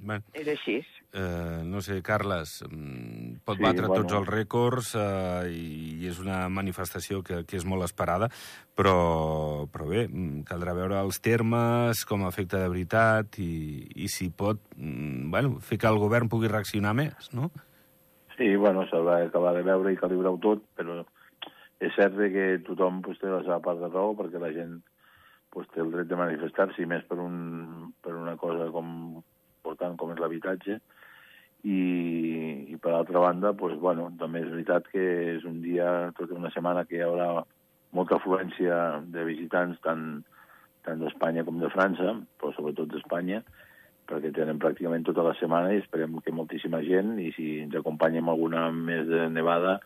Bé. 0.07 0.19
És 0.37 0.47
així. 0.53 0.77
Eh, 1.17 1.63
no 1.65 1.81
sé, 1.81 1.97
Carles, 2.05 2.61
mm, 2.69 3.26
pot 3.47 3.59
sí, 3.59 3.63
batre 3.63 3.87
bueno. 3.87 4.03
tots 4.03 4.17
els 4.19 4.27
rècords 4.27 4.91
eh, 4.99 5.51
i 5.55 6.09
és 6.09 6.19
una 6.23 6.43
manifestació 6.51 7.21
que, 7.23 7.41
que 7.47 7.59
és 7.59 7.65
molt 7.67 7.85
esperada, 7.87 8.27
però, 8.75 8.97
però 9.71 9.87
bé, 9.87 10.03
mm, 10.07 10.43
caldrà 10.49 10.75
veure 10.75 10.99
els 10.99 11.21
termes, 11.23 12.03
com 12.09 12.25
afecta 12.27 12.59
de 12.63 12.71
veritat 12.73 13.39
i, 13.43 13.87
i 14.03 14.11
si 14.11 14.29
pot 14.29 14.59
mm, 14.75 15.31
bueno, 15.31 15.61
fer 15.63 15.79
que 15.79 15.89
el 15.89 16.01
govern 16.01 16.29
pugui 16.31 16.51
reaccionar 16.51 16.93
més, 16.97 17.31
no? 17.37 17.51
Sí, 18.35 18.51
bueno, 18.59 18.83
s'haurà 18.89 19.21
d'acabar 19.23 19.55
de 19.55 19.63
veure 19.65 19.93
i 19.93 19.97
calibrar-ho 19.97 20.37
tot, 20.43 20.67
però 20.77 20.99
és 21.79 21.93
cert 21.95 22.19
que 22.33 22.45
tothom 22.67 23.01
pues, 23.05 23.17
té 23.21 23.31
la 23.31 23.41
seva 23.45 23.61
part 23.63 23.79
de 23.81 23.89
raó 23.89 24.13
perquè 24.17 24.41
la 24.41 24.51
gent 24.53 24.77
pues, 25.53 25.69
té 25.73 25.81
el 25.81 25.93
dret 25.93 26.09
de 26.09 26.19
manifestar-se, 26.19 26.85
més 26.89 27.05
per, 27.09 27.17
un, 27.23 27.93
per 28.03 28.13
una 28.17 28.35
cosa 28.37 28.69
com 28.73 28.91
important 29.17 29.97
com 29.99 30.13
és 30.13 30.21
l'habitatge, 30.21 30.77
i, 31.67 32.71
i 32.71 32.77
per 32.79 32.93
altra 32.95 33.19
banda, 33.19 33.51
doncs, 33.51 33.77
bueno, 33.81 34.07
també 34.19 34.43
és 34.43 34.51
veritat 34.53 34.87
que 34.93 35.03
és 35.35 35.45
un 35.47 35.59
dia, 35.63 36.11
tota 36.17 36.37
una 36.37 36.51
setmana 36.53 36.85
que 36.87 36.99
hi 36.99 37.05
haurà 37.05 37.29
molta 37.97 38.17
afluència 38.17 39.01
de 39.11 39.25
visitants 39.27 39.79
tant, 39.83 40.05
tant 40.87 41.01
d'Espanya 41.03 41.43
com 41.47 41.59
de 41.59 41.71
França, 41.73 42.13
però 42.39 42.53
sobretot 42.55 42.91
d'Espanya, 42.93 43.41
perquè 44.07 44.31
tenen 44.35 44.61
pràcticament 44.63 45.03
tota 45.07 45.25
la 45.25 45.35
setmana 45.39 45.73
i 45.73 45.81
esperem 45.81 46.15
que 46.23 46.35
moltíssima 46.35 46.79
gent, 46.85 47.17
i 47.19 47.33
si 47.35 47.49
ens 47.65 47.75
acompanya 47.75 48.23
amb 48.23 48.31
alguna 48.35 48.69
més 48.71 49.03
de 49.09 49.27
nevada, 49.33 49.79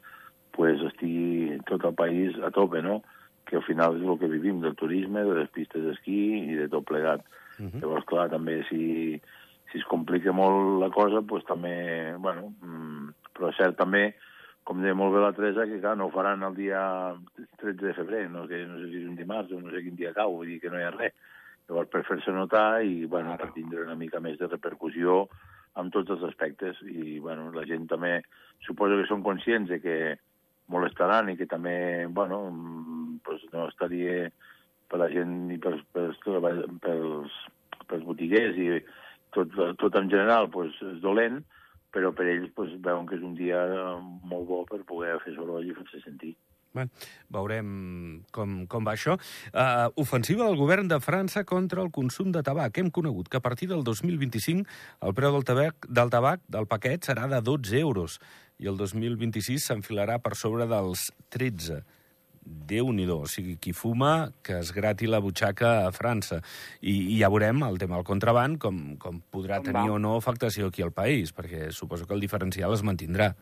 pues 0.54 0.84
estigui 0.86 1.58
tot 1.66 1.88
el 1.88 1.98
país 1.98 2.38
a 2.46 2.52
tope, 2.54 2.84
no? 2.86 3.02
que 3.48 3.58
al 3.58 3.66
final 3.66 3.98
és 3.98 4.06
el 4.06 4.20
que 4.22 4.30
vivim, 4.30 4.62
del 4.62 4.78
turisme, 4.80 5.24
de 5.26 5.34
les 5.40 5.50
pistes 5.52 5.82
d'esquí 5.84 6.22
i 6.54 6.60
de 6.60 6.68
tot 6.70 6.86
plegat. 6.88 7.26
Uh 7.58 7.66
-huh. 7.66 7.82
Llavors, 7.82 8.06
clar, 8.06 8.30
també 8.30 8.62
si 8.70 9.20
si 9.72 9.80
es 9.80 9.88
complica 9.88 10.34
molt 10.36 10.82
la 10.82 10.90
cosa, 10.94 11.22
doncs 11.24 11.48
també, 11.48 11.74
bueno, 12.20 12.52
mm, 12.60 13.32
però 13.36 13.52
és 13.52 13.60
cert 13.60 13.78
també, 13.80 14.10
com 14.68 14.82
deia 14.84 14.96
molt 14.98 15.16
bé 15.16 15.22
la 15.24 15.34
Teresa, 15.34 15.66
que 15.66 15.80
clar, 15.82 15.96
no 15.98 16.08
ho 16.08 16.14
faran 16.14 16.44
el 16.46 16.56
dia 16.56 16.82
13 17.62 17.80
de 17.82 17.94
febrer, 17.98 18.26
no, 18.30 18.46
que 18.48 18.62
no 18.68 18.78
sé 18.80 18.90
si 18.92 19.02
és 19.02 19.08
un 19.10 19.16
dimarts 19.18 19.54
o 19.56 19.62
no 19.62 19.72
sé 19.72 19.82
quin 19.86 19.98
dia 19.98 20.14
cau, 20.14 20.36
vull 20.38 20.52
dir 20.52 20.60
que 20.62 20.70
no 20.70 20.80
hi 20.80 20.86
ha 20.86 20.92
res. 20.94 21.16
Llavors, 21.70 21.90
per 21.94 22.04
fer-se 22.04 22.34
notar 22.36 22.84
i, 22.84 23.06
bueno, 23.08 23.38
per 23.40 23.52
tindre 23.56 23.86
una 23.86 23.96
mica 23.96 24.20
més 24.20 24.38
de 24.40 24.50
repercussió 24.52 25.24
en 25.80 25.90
tots 25.94 26.12
els 26.12 26.24
aspectes. 26.28 26.82
I, 26.84 27.20
bueno, 27.24 27.48
la 27.56 27.64
gent 27.70 27.88
també 27.88 28.18
suposo 28.66 29.00
que 29.00 29.08
són 29.10 29.24
conscients 29.24 29.72
de 29.72 29.80
que 29.82 29.98
molestaran 30.72 31.32
i 31.32 31.38
que 31.40 31.48
també, 31.50 32.08
bueno, 32.12 32.44
pues 33.24 33.44
no 33.54 33.70
estaria 33.70 34.28
per 34.92 35.00
la 35.00 35.08
gent 35.12 35.48
i 35.54 35.58
pels, 35.64 35.82
pels, 35.96 36.20
pels, 36.84 37.38
pels 37.88 38.06
botiguers 38.08 38.60
i 38.60 38.68
tot, 39.36 39.58
tot 39.82 39.98
en 40.00 40.10
general 40.12 40.50
pues, 40.54 40.76
és 40.94 41.02
dolent, 41.04 41.42
però 41.92 42.14
per 42.16 42.28
ells 42.32 42.52
pues, 42.56 42.72
veuen 42.84 43.08
que 43.10 43.18
és 43.18 43.26
un 43.26 43.36
dia 43.36 43.60
molt 44.00 44.48
bo 44.48 44.64
per 44.70 44.84
poder 44.88 45.18
fer 45.26 45.36
soroll 45.36 45.68
i 45.68 45.76
fer-se 45.76 46.04
sentir. 46.06 46.36
Bé, 46.72 46.86
veurem 47.36 47.72
com, 48.32 48.62
com 48.72 48.86
va 48.88 48.94
això. 48.96 49.18
Uh, 49.52 49.90
ofensiva 50.00 50.46
del 50.48 50.56
govern 50.56 50.88
de 50.88 51.02
França 51.04 51.44
contra 51.44 51.84
el 51.84 51.92
consum 51.92 52.32
de 52.32 52.44
tabac. 52.48 52.80
Hem 52.80 52.92
conegut 52.96 53.28
que 53.28 53.42
a 53.42 53.44
partir 53.44 53.68
del 53.68 53.84
2025 53.84 54.64
el 55.04 55.16
preu 55.18 55.36
del 55.36 55.48
tabac, 55.48 55.90
del 55.92 56.14
tabac 56.14 56.46
del 56.48 56.70
paquet 56.72 57.04
serà 57.04 57.28
de 57.28 57.42
12 57.44 57.76
euros 57.82 58.22
i 58.62 58.72
el 58.72 58.80
2026 58.80 59.68
s'enfilarà 59.68 60.22
per 60.24 60.38
sobre 60.40 60.70
dels 60.70 61.10
13 61.36 61.82
déu 62.44 62.92
nhi 62.92 63.06
O 63.12 63.26
sigui, 63.28 63.58
qui 63.58 63.74
fuma, 63.74 64.32
que 64.44 64.60
es 64.60 64.72
grati 64.74 65.08
la 65.08 65.20
butxaca 65.20 65.86
a 65.86 65.92
França. 65.92 66.42
I, 66.82 67.14
i 67.14 67.20
ja 67.20 67.30
veurem 67.30 67.64
el 67.68 67.78
tema 67.78 67.96
del 67.96 68.06
contraband, 68.06 68.58
com, 68.60 68.98
com 68.98 69.22
podrà 69.32 69.58
com 69.58 69.70
tenir 69.70 69.90
va. 69.90 69.96
o 69.96 70.00
no 70.00 70.16
afectació 70.18 70.68
aquí 70.68 70.82
al 70.82 70.92
país, 70.92 71.34
perquè 71.34 71.72
suposo 71.72 72.08
que 72.08 72.14
el 72.14 72.22
diferencial 72.22 72.74
es 72.74 72.84
mantindrà. 72.84 73.34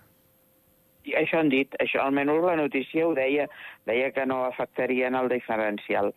I 1.05 1.15
això 1.15 1.39
han 1.39 1.49
dit, 1.49 1.73
això 1.79 2.03
almenys 2.03 2.43
la 2.43 2.57
notícia 2.59 3.07
ho 3.07 3.15
deia, 3.15 3.47
deia 3.87 4.11
que 4.11 4.25
no 4.25 4.43
afectarien 4.45 5.15
el 5.15 5.29
diferencial. 5.31 6.13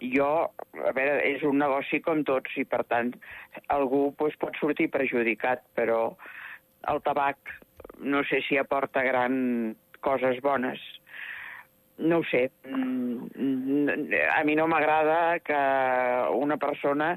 Jo, 0.00 0.50
a 0.80 0.92
veure, 0.96 1.20
és 1.28 1.44
un 1.44 1.58
negoci 1.60 2.00
com 2.00 2.22
tots 2.24 2.56
i, 2.56 2.64
per 2.64 2.82
tant, 2.88 3.12
algú 3.68 4.08
pues, 4.16 4.36
pot 4.40 4.56
sortir 4.60 4.88
perjudicat, 4.92 5.62
però 5.76 6.16
el 6.88 7.02
tabac 7.04 7.52
no 8.00 8.22
sé 8.24 8.40
si 8.48 8.56
aporta 8.56 9.04
gran 9.04 9.76
coses 10.00 10.40
bones 10.42 10.80
no 11.98 12.18
ho 12.18 12.24
sé, 12.28 12.50
mm, 12.68 14.12
a 14.36 14.44
mi 14.44 14.54
no 14.56 14.66
m'agrada 14.68 15.38
que 15.40 15.60
una 16.36 16.56
persona 16.56 17.14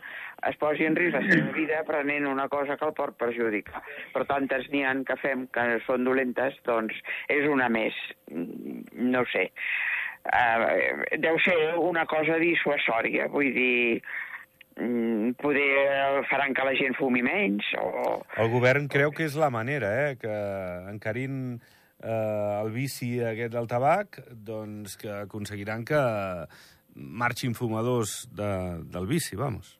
es 0.47 0.55
posi 0.55 0.85
en 0.87 0.95
risc 0.95 1.17
la 1.17 1.23
seva 1.27 1.51
vida 1.59 1.83
prenent 1.87 2.27
una 2.27 2.47
cosa 2.47 2.77
que 2.77 2.87
el 2.87 2.95
pot 2.95 3.17
perjudicar. 3.19 3.83
Per 4.13 4.25
tantes 4.29 4.69
n'hi 4.71 4.85
han 4.87 5.03
que 5.07 5.17
fem 5.19 5.47
que 5.53 5.65
són 5.87 6.07
dolentes, 6.07 6.55
doncs 6.67 6.95
és 7.27 7.47
una 7.49 7.67
més. 7.69 7.97
No 8.31 9.25
sé. 9.33 9.49
Uh, 10.29 11.17
deu 11.17 11.39
ser 11.43 11.57
una 11.79 12.05
cosa 12.05 12.37
dissuasòria, 12.41 13.29
vull 13.31 13.51
dir, 13.55 14.01
mm, 14.77 15.35
poder 15.39 16.23
faran 16.29 16.53
que 16.53 16.67
la 16.67 16.75
gent 16.79 16.95
fumi 16.99 17.23
menys 17.25 17.71
o... 17.79 18.19
El 18.37 18.51
govern 18.51 18.87
creu 18.91 19.15
que 19.15 19.25
és 19.27 19.37
la 19.39 19.49
manera, 19.49 19.91
eh? 20.05 20.17
que 20.21 20.35
encarint 20.91 21.59
eh, 22.03 22.61
el 22.61 22.71
vici 22.71 23.17
aquest 23.23 23.53
del 23.53 23.67
tabac, 23.67 24.21
doncs 24.31 24.97
que 24.99 25.11
aconseguiran 25.23 25.85
que 25.85 25.99
marxin 26.95 27.55
fumadors 27.55 28.23
de, 28.35 28.51
del 28.91 29.07
vici, 29.07 29.35
vamos. 29.35 29.75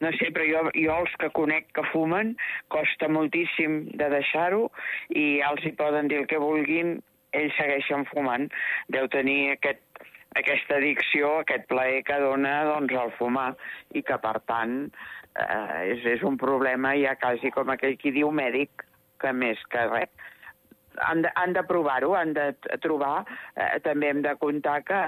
No 0.00 0.10
sé, 0.14 0.30
però 0.34 0.46
jo, 0.46 0.62
jo 0.74 0.94
els 1.02 1.14
que 1.20 1.30
conec 1.34 1.68
que 1.74 1.84
fumen 1.92 2.34
costa 2.72 3.08
moltíssim 3.10 3.80
de 3.98 4.08
deixar-ho 4.12 4.68
i 5.10 5.40
els 5.44 5.64
hi 5.66 5.74
poden 5.78 6.08
dir 6.10 6.22
el 6.22 6.28
que 6.30 6.40
vulguin, 6.42 6.98
ells 7.36 7.56
segueixen 7.58 8.06
fumant. 8.12 8.48
Deu 8.94 9.08
tenir 9.12 9.54
aquest, 9.56 9.82
aquesta 10.38 10.78
addicció, 10.78 11.38
aquest 11.42 11.66
plaer 11.70 12.02
que 12.06 12.18
dona 12.22 12.62
doncs, 12.70 12.94
el 13.02 13.14
fumar 13.18 13.50
i 13.92 14.04
que, 14.06 14.18
per 14.22 14.38
tant, 14.50 14.78
eh, 15.34 15.94
és, 15.94 16.06
és 16.16 16.24
un 16.26 16.38
problema 16.40 16.94
ja 16.98 17.18
quasi 17.20 17.52
com 17.54 17.74
aquell 17.74 17.98
qui 18.00 18.14
diu 18.14 18.32
mèdic, 18.32 18.86
que 19.18 19.34
més 19.34 19.60
que 19.72 19.82
res 19.90 20.28
han 21.06 21.22
de, 21.22 21.32
han 21.34 21.52
de 21.56 21.62
provar-ho, 21.66 22.14
han 22.16 22.34
de 22.36 22.52
trobar, 22.82 23.24
eh, 23.56 23.78
també 23.84 24.10
hem 24.10 24.22
de 24.24 24.34
comptar 24.40 24.80
que 24.88 25.00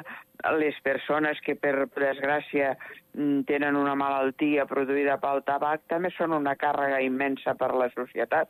les 0.57 0.77
persones 0.85 1.41
que 1.45 1.55
per 1.59 1.75
desgràcia 1.97 2.73
mm, 3.15 3.43
tenen 3.49 3.77
una 3.77 3.97
malaltia 3.99 4.67
produïda 4.71 5.19
pel 5.21 5.43
tabac 5.47 5.85
també 5.93 6.13
són 6.17 6.33
una 6.37 6.57
càrrega 6.57 7.01
immensa 7.05 7.55
per 7.61 7.73
la 7.77 7.91
societat, 7.95 8.49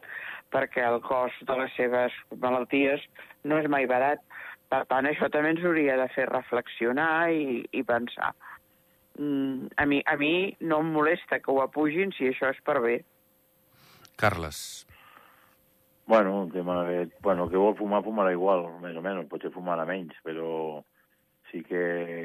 perquè 0.54 0.84
el 0.86 1.00
cost 1.06 1.42
de 1.48 1.58
les 1.62 1.74
seves 1.78 2.14
malalties 2.38 3.02
no 3.44 3.58
és 3.58 3.68
mai 3.68 3.88
barat. 3.90 4.22
Per 4.70 4.84
tant, 4.86 5.06
això 5.08 5.26
també 5.32 5.50
ens 5.56 5.64
hauria 5.66 5.96
de 5.98 6.06
fer 6.14 6.28
reflexionar 6.30 7.30
i, 7.34 7.64
i 7.74 7.82
pensar. 7.82 8.30
Mm, 9.18 9.72
a, 9.76 9.86
mi, 9.86 9.98
a 10.06 10.14
mi 10.16 10.34
no 10.60 10.78
em 10.84 10.92
molesta 10.94 11.40
que 11.42 11.50
ho 11.50 11.58
apugin 11.64 12.14
si 12.14 12.30
això 12.30 12.52
és 12.54 12.62
per 12.64 12.78
bé. 12.84 13.00
Carles, 14.20 14.86
Bueno, 16.10 16.42
el 16.42 16.50
tema 16.50 16.84
que, 16.88 17.08
bueno, 17.22 17.48
que 17.48 17.56
vol 17.56 17.76
fumar, 17.78 18.00
fumarà 18.02 18.32
igual, 18.34 18.64
més 18.82 18.96
o 18.98 19.02
menys, 19.04 19.28
potser 19.30 19.52
fumarà 19.54 19.84
menys, 19.86 20.16
però 20.26 20.80
sí 21.52 21.60
que, 21.62 21.82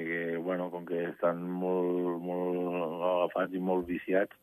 que 0.08 0.22
bueno, 0.42 0.72
com 0.74 0.88
que 0.90 1.04
estan 1.12 1.44
molt, 1.46 2.16
molt 2.18 3.04
agafats 3.12 3.54
i 3.54 3.62
molt 3.62 3.86
viciats, 3.86 4.34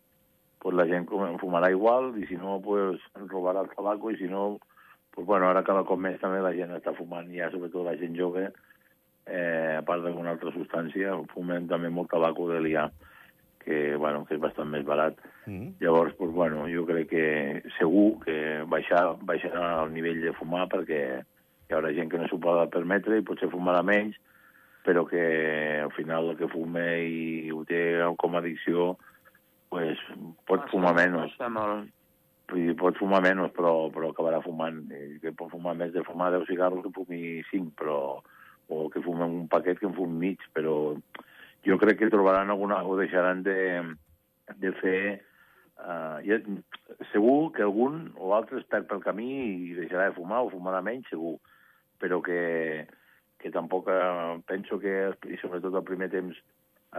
pues 0.63 0.79
la 0.79 0.87
gent 0.87 1.11
fumarà 1.43 1.73
igual, 1.75 2.13
i 2.23 2.29
si 2.31 2.39
no, 2.39 2.61
pues 2.63 3.03
robarà 3.33 3.67
el 3.67 3.75
tabaco, 3.75 4.13
i 4.15 4.21
si 4.21 4.31
no, 4.31 4.61
pues 5.11 5.27
bueno, 5.27 5.51
ara 5.51 5.67
cada 5.67 5.83
cop 5.91 5.99
més 5.99 6.23
també 6.23 6.39
la 6.39 6.55
gent 6.55 6.79
està 6.79 6.95
fumant, 6.95 7.35
ja 7.35 7.51
sobretot 7.51 7.83
la 7.83 7.99
gent 7.99 8.15
jove, 8.15 8.47
eh, 9.27 9.75
a 9.75 9.83
part 9.83 10.07
d'alguna 10.07 10.37
altra 10.37 10.55
substància, 10.55 11.19
fumen 11.35 11.67
també 11.67 11.91
molt 11.91 12.15
tabaco 12.15 12.47
de 12.55 12.63
liar, 12.63 12.93
que, 13.65 13.97
bueno, 13.97 14.25
que 14.27 14.37
és 14.37 14.43
bastant 14.43 14.71
més 14.71 14.85
barat. 14.87 15.19
Mm. 15.47 15.77
Llavors, 15.83 16.15
pues, 16.19 16.33
bueno, 16.35 16.67
jo 16.71 16.85
crec 16.89 17.09
que 17.13 17.27
segur 17.79 18.21
que 18.25 18.37
baixar, 18.71 19.05
baixarà 19.29 19.83
el 19.85 19.95
nivell 19.95 20.21
de 20.25 20.35
fumar 20.39 20.69
perquè 20.73 21.03
hi 21.23 21.75
haurà 21.77 21.93
gent 21.97 22.11
que 22.13 22.21
no 22.21 22.29
s'ho 22.29 22.41
pot 22.43 22.69
permetre 22.75 23.19
i 23.19 23.25
potser 23.27 23.51
fumarà 23.53 23.81
menys, 23.87 24.19
però 24.87 25.07
que 25.09 25.23
al 25.81 25.93
final 25.97 26.33
el 26.33 26.39
que 26.41 26.51
fume 26.51 26.85
i 27.07 27.51
ho 27.55 27.63
té 27.65 27.83
com 28.19 28.35
a 28.35 28.43
addicció 28.43 28.93
pues, 29.73 30.01
pot 30.49 30.69
fumar 30.71 30.93
menys. 30.99 31.33
Costa 31.33 31.49
molt. 31.53 31.91
Vull 32.53 32.67
dir, 32.69 32.77
pot 32.77 32.99
fumar 33.01 33.23
menys, 33.25 33.55
però, 33.57 33.73
però 33.95 34.11
acabarà 34.13 34.43
fumant. 34.45 34.83
I 34.93 35.17
que 35.23 35.33
pot 35.39 35.53
fumar 35.55 35.73
més 35.79 35.95
de 35.95 36.05
fumar 36.05 36.29
10 36.35 36.51
cigarros 36.51 36.85
que 36.85 36.93
fumi 36.93 37.41
5, 37.49 37.73
però, 37.79 38.01
o 38.69 38.89
que 38.93 39.01
fumi 39.05 39.25
un 39.25 39.47
paquet 39.53 39.81
que 39.81 39.89
en 39.89 39.97
fumi 39.97 40.27
mig, 40.27 40.45
però 40.53 40.75
jo 41.67 41.79
crec 41.79 41.99
que 41.99 42.11
trobaran 42.11 42.51
alguna, 42.51 42.83
o 42.85 42.97
deixaran 43.01 43.43
de, 43.43 43.59
de 44.63 44.73
fer... 44.81 45.03
Uh, 45.83 46.21
ja, 46.23 46.37
segur 47.11 47.51
que 47.57 47.63
algun 47.65 48.13
o 48.15 48.35
altre 48.37 48.61
es 48.61 48.67
perd 48.71 48.87
pel 48.87 49.01
camí 49.03 49.25
i 49.73 49.73
deixarà 49.75 50.11
de 50.11 50.15
fumar 50.15 50.45
o 50.45 50.51
fumarà 50.53 50.79
menys, 50.85 51.09
segur, 51.11 51.33
però 51.99 52.21
que, 52.23 52.85
que 53.43 53.51
tampoc 53.51 53.89
eh, 53.91 54.37
penso 54.47 54.79
que, 54.79 54.93
i 55.27 55.39
sobretot 55.41 55.75
al 55.75 55.83
primer 55.89 56.07
temps, 56.13 56.39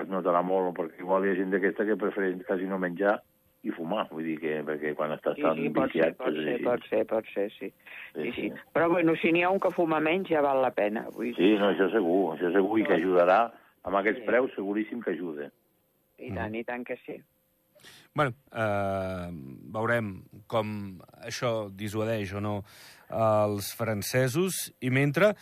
es 0.02 0.10
notarà 0.12 0.41
molt, 0.43 0.73
perquè 0.76 0.99
igual 0.99 1.23
hi 1.23 1.32
ha 1.32 1.38
gent 1.39 1.54
d'aquesta 1.54 1.86
que 1.88 1.95
prefereix 2.02 2.43
quasi 2.49 2.67
no 2.67 2.82
menjar 2.82 3.21
i 3.63 3.71
fumar, 3.71 4.10
vull 4.12 4.26
dir 4.28 4.36
que 4.41 4.58
perquè 4.67 4.91
quan 4.99 5.15
estàs 5.15 5.38
Sí, 5.39 5.45
tan 5.47 5.62
sí, 5.62 5.69
pot 5.71 5.93
ser, 5.93 6.02
viciat... 6.02 6.17
pot 6.19 6.34
doncs 6.34 6.43
ser, 6.43 6.54
així. 6.58 6.65
pot 6.67 6.88
ser, 6.89 7.04
pot 7.13 7.34
ser, 7.38 7.49
sí. 7.56 7.69
Sí, 7.69 8.21
Sí, 8.26 8.32
sí. 8.34 8.49
sí. 8.49 8.63
Però 8.76 8.89
bueno, 8.91 9.15
si 9.21 9.32
n'hi 9.32 9.45
ha 9.47 9.54
un 9.54 9.63
que 9.63 9.71
fuma 9.71 10.02
menys 10.04 10.28
ja 10.34 10.43
val 10.43 10.60
la 10.65 10.73
pena. 10.76 11.06
Vull 11.15 11.30
dir, 11.32 11.38
Sí, 11.39 11.54
no, 11.62 11.71
això 11.71 11.88
segur, 11.93 12.34
això 12.36 12.52
segur, 12.52 12.82
i 12.82 12.89
que 12.89 12.97
ajudarà, 12.99 13.45
amb 13.83 13.95
aquests 13.99 14.21
Sí. 14.21 14.25
preus, 14.27 14.51
seguríssim 14.55 15.01
que 15.01 15.11
ajuda. 15.11 15.51
i 16.19 16.29
tant, 16.31 16.53
i 16.55 16.63
tant 16.63 16.83
que 16.85 16.95
sí. 17.05 17.17
Bueno, 18.15 18.31
eh, 18.53 19.29
veurem 19.73 20.23
com 20.47 20.99
això 21.25 21.69
dissuadeix 21.73 22.31
o 22.33 22.39
no 22.39 22.63
els 23.13 23.69
francesos. 23.78 24.71
I 24.82 24.89
mentre, 24.89 25.34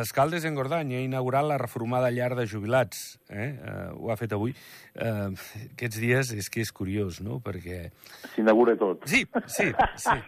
Escaldes 0.00 0.44
en 0.48 0.56
Gordany 0.56 0.94
ha 0.96 1.02
inaugurat 1.04 1.44
la 1.44 1.58
reformada 1.60 2.10
llar 2.10 2.34
de 2.38 2.46
jubilats. 2.48 3.18
Eh? 3.28 3.50
Eh, 3.60 3.88
ho 3.96 4.10
ha 4.12 4.16
fet 4.16 4.32
avui. 4.32 4.54
Eh, 4.94 5.28
aquests 5.72 6.00
dies 6.00 6.32
és 6.32 6.48
que 6.50 6.64
és 6.64 6.72
curiós, 6.72 7.20
no? 7.24 7.38
Perquè... 7.44 7.90
S'inaugura 8.34 8.76
tot. 8.80 9.04
Sí, 9.08 9.24
sí, 9.46 9.70
sí. 9.96 10.18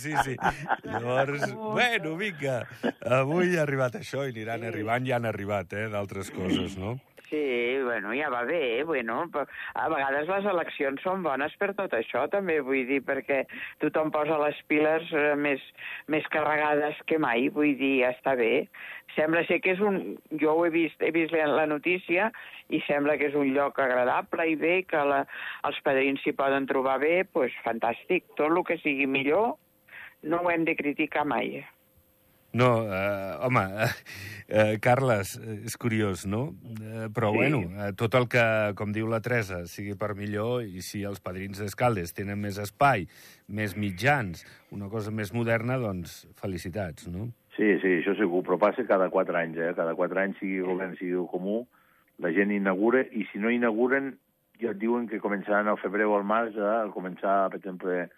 Sí, 0.00 0.14
sí. 0.24 0.36
Llavors, 0.84 1.48
bueno, 1.54 2.16
vinga. 2.20 2.60
Avui 3.04 3.56
ha 3.56 3.62
arribat 3.64 4.00
això 4.00 4.26
i 4.26 4.32
aniran 4.34 4.60
Sí. 4.64 4.70
arribant, 4.72 5.06
ja 5.06 5.16
han 5.16 5.26
arribat, 5.28 5.72
eh, 5.72 5.88
d'altres 5.92 6.30
coses, 6.34 6.76
no? 6.80 6.98
Sí, 7.34 7.82
bueno, 7.82 8.14
ja 8.14 8.28
va 8.28 8.44
bé, 8.44 8.78
eh, 8.78 8.84
bueno, 8.84 9.24
a 9.74 9.88
vegades 9.88 10.28
les 10.28 10.44
eleccions 10.46 11.00
són 11.02 11.24
bones 11.26 11.56
per 11.58 11.72
tot 11.74 11.96
això, 11.98 12.28
també 12.30 12.60
vull 12.62 12.84
dir, 12.86 13.00
perquè 13.02 13.40
tothom 13.82 14.12
posa 14.14 14.36
les 14.38 14.60
piles 14.70 15.10
eh, 15.10 15.32
més, 15.34 15.64
més 16.06 16.28
carregades 16.30 17.00
que 17.10 17.18
mai, 17.18 17.48
vull 17.56 17.74
dir, 17.80 18.04
està 18.06 18.36
bé. 18.38 18.68
Sembla 19.16 19.42
ser 19.50 19.58
que 19.64 19.74
és 19.74 19.82
un... 19.82 19.98
Jo 20.38 20.54
ho 20.54 20.62
he 20.68 20.70
vist, 20.76 21.02
he 21.02 21.10
vist 21.10 21.34
la 21.34 21.66
notícia 21.66 22.30
i 22.70 22.78
sembla 22.86 23.18
que 23.18 23.32
és 23.32 23.34
un 23.34 23.50
lloc 23.56 23.82
agradable 23.82 24.46
i 24.52 24.54
bé, 24.54 24.76
que 24.86 25.02
la, 25.10 25.24
els 25.66 25.82
padrins 25.82 26.22
s'hi 26.22 26.38
poden 26.38 26.70
trobar 26.70 27.00
bé, 27.02 27.16
doncs 27.24 27.34
pues, 27.34 27.62
fantàstic. 27.66 28.30
Tot 28.38 28.46
el 28.46 28.62
que 28.70 28.78
sigui 28.86 29.10
millor 29.10 29.56
no 30.22 30.44
ho 30.44 30.54
hem 30.54 30.70
de 30.70 30.78
criticar 30.78 31.26
mai. 31.26 31.64
No, 32.54 32.86
eh, 32.86 33.36
home, 33.42 33.62
eh, 33.82 33.88
eh, 34.46 34.78
Carles, 34.78 35.34
eh, 35.42 35.56
és 35.66 35.74
curiós, 35.76 36.24
no? 36.30 36.54
Eh, 36.78 37.08
però, 37.10 37.32
Sí. 37.32 37.36
bueno, 37.40 37.58
eh, 37.82 37.92
tot 37.98 38.14
el 38.14 38.28
que, 38.30 38.44
com 38.78 38.92
diu 38.94 39.08
la 39.10 39.18
Teresa, 39.20 39.64
sigui 39.66 39.96
per 39.98 40.14
millor, 40.14 40.62
i 40.62 40.80
si 40.80 41.02
els 41.02 41.18
padrins 41.18 41.58
d'Escaldes 41.58 42.14
tenen 42.14 42.38
més 42.38 42.58
espai, 42.62 43.08
més 43.48 43.74
mitjans, 43.76 44.44
una 44.70 44.88
cosa 44.88 45.10
més 45.10 45.32
moderna, 45.34 45.78
doncs 45.82 46.28
felicitats, 46.38 47.08
no? 47.08 47.32
Sí, 47.56 47.74
sí, 47.82 47.98
això 48.00 48.14
segur, 48.16 48.44
però 48.46 48.56
passa 48.58 48.86
cada 48.86 49.10
quatre 49.10 49.36
anys, 49.36 49.58
eh? 49.58 49.74
Cada 49.74 49.94
quatre 49.94 50.22
anys, 50.22 50.38
sigui 50.38 50.60
govern, 50.60 50.94
sigui 50.96 51.26
comú, 51.30 51.66
la 52.22 52.30
gent 52.30 52.52
inaugura, 52.54 53.02
i 53.10 53.26
si 53.32 53.38
no 53.38 53.50
inauguren, 53.50 54.14
ja 54.62 54.70
et 54.70 54.78
diuen 54.78 55.08
que 55.10 55.18
començaran 55.18 55.66
al 55.66 55.78
febrer 55.82 56.06
o 56.06 56.14
al 56.16 56.22
març 56.24 56.54
a 56.56 56.86
començar, 56.94 57.50
per 57.50 57.58
exemple, 57.58 58.08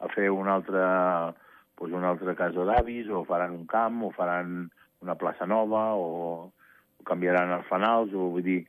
a 0.00 0.08
fer 0.12 0.28
una 0.28 0.52
altra, 0.60 1.34
pues 1.76 1.92
una 1.92 2.10
altra 2.10 2.34
casa 2.34 2.64
d'avis, 2.64 3.08
o 3.12 3.24
faran 3.28 3.52
un 3.54 3.66
camp, 3.68 4.02
o 4.08 4.10
faran 4.16 4.70
una 5.04 5.14
plaça 5.20 5.46
nova, 5.46 5.92
o, 5.94 6.50
o 6.96 7.04
canviaran 7.06 7.52
els 7.58 7.68
fanals, 7.68 8.14
o 8.16 8.30
vull 8.34 8.46
dir, 8.46 8.60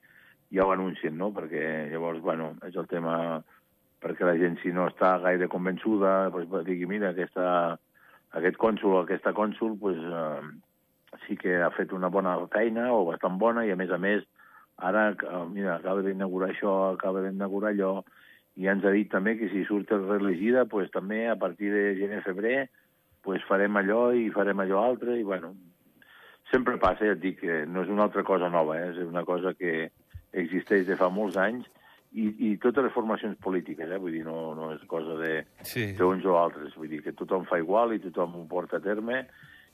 ja 0.54 0.66
ho 0.68 0.74
anuncien, 0.76 1.16
no? 1.18 1.32
Perquè 1.36 1.90
llavors, 1.92 2.20
bueno, 2.24 2.54
és 2.68 2.76
el 2.76 2.88
tema 2.92 3.42
perquè 4.04 4.28
la 4.28 4.38
gent, 4.38 4.60
si 4.62 4.72
no 4.76 4.88
està 4.92 5.16
gaire 5.24 5.50
convençuda, 5.52 6.30
pues, 6.34 6.48
digui, 6.68 6.86
mira, 6.90 7.12
aquesta, 7.12 7.78
aquest 8.38 8.60
cònsul 8.62 8.94
o 8.94 9.02
aquesta 9.02 9.34
cònsul 9.34 9.78
pues, 9.82 9.98
eh, 9.98 11.18
sí 11.26 11.38
que 11.40 11.58
ha 11.64 11.72
fet 11.74 11.94
una 11.96 12.12
bona 12.14 12.38
feina 12.54 12.92
o 12.94 13.06
bastant 13.10 13.40
bona 13.42 13.66
i, 13.66 13.74
a 13.74 13.80
més 13.80 13.92
a 13.92 13.98
més, 14.02 14.26
ara 14.78 15.10
eh, 15.16 15.44
mira, 15.50 15.78
acaba 15.78 16.06
d'inaugurar 16.06 16.52
això, 16.54 16.76
acaba 16.94 17.26
d'inaugurar 17.26 17.74
allò, 17.74 17.94
i 18.58 18.70
ens 18.70 18.86
ha 18.86 18.94
dit 18.94 19.10
també 19.10 19.36
que 19.38 19.50
si 19.50 19.64
surt 19.66 19.92
reelegida, 19.94 20.66
pues, 20.70 20.92
també 20.94 21.26
a 21.30 21.38
partir 21.38 21.74
de 21.74 21.96
gener-febrer 22.00 22.68
pues, 23.28 23.44
farem 23.44 23.76
allò 23.76 24.14
i 24.16 24.30
farem 24.32 24.62
allò 24.64 24.86
altre, 24.88 25.18
i 25.20 25.24
bueno, 25.28 25.52
sempre 26.48 26.78
passa, 26.80 27.04
ja 27.04 27.18
et 27.18 27.20
dic, 27.20 27.42
que 27.42 27.66
no 27.68 27.84
és 27.84 27.90
una 27.92 28.06
altra 28.08 28.24
cosa 28.24 28.48
nova, 28.48 28.78
eh? 28.80 28.94
és 28.94 29.02
una 29.04 29.26
cosa 29.28 29.52
que 29.58 29.90
existeix 30.32 30.86
de 30.88 30.96
fa 30.96 31.10
molts 31.12 31.36
anys, 31.36 31.68
i, 32.16 32.30
i 32.48 32.54
totes 32.64 32.86
les 32.88 32.94
formacions 32.96 33.36
polítiques, 33.44 33.90
eh? 33.92 34.00
vull 34.00 34.16
dir, 34.16 34.24
no, 34.24 34.54
no 34.56 34.72
és 34.78 34.86
cosa 34.88 35.18
de, 35.20 35.42
Sí. 35.68 35.90
o 36.00 36.38
altres, 36.40 36.78
vull 36.80 36.88
dir 36.88 37.02
que 37.04 37.12
tothom 37.12 37.44
fa 37.52 37.60
igual 37.60 37.92
i 37.94 38.00
tothom 38.00 38.40
ho 38.40 38.46
porta 38.48 38.80
a 38.80 38.86
terme 38.86 39.26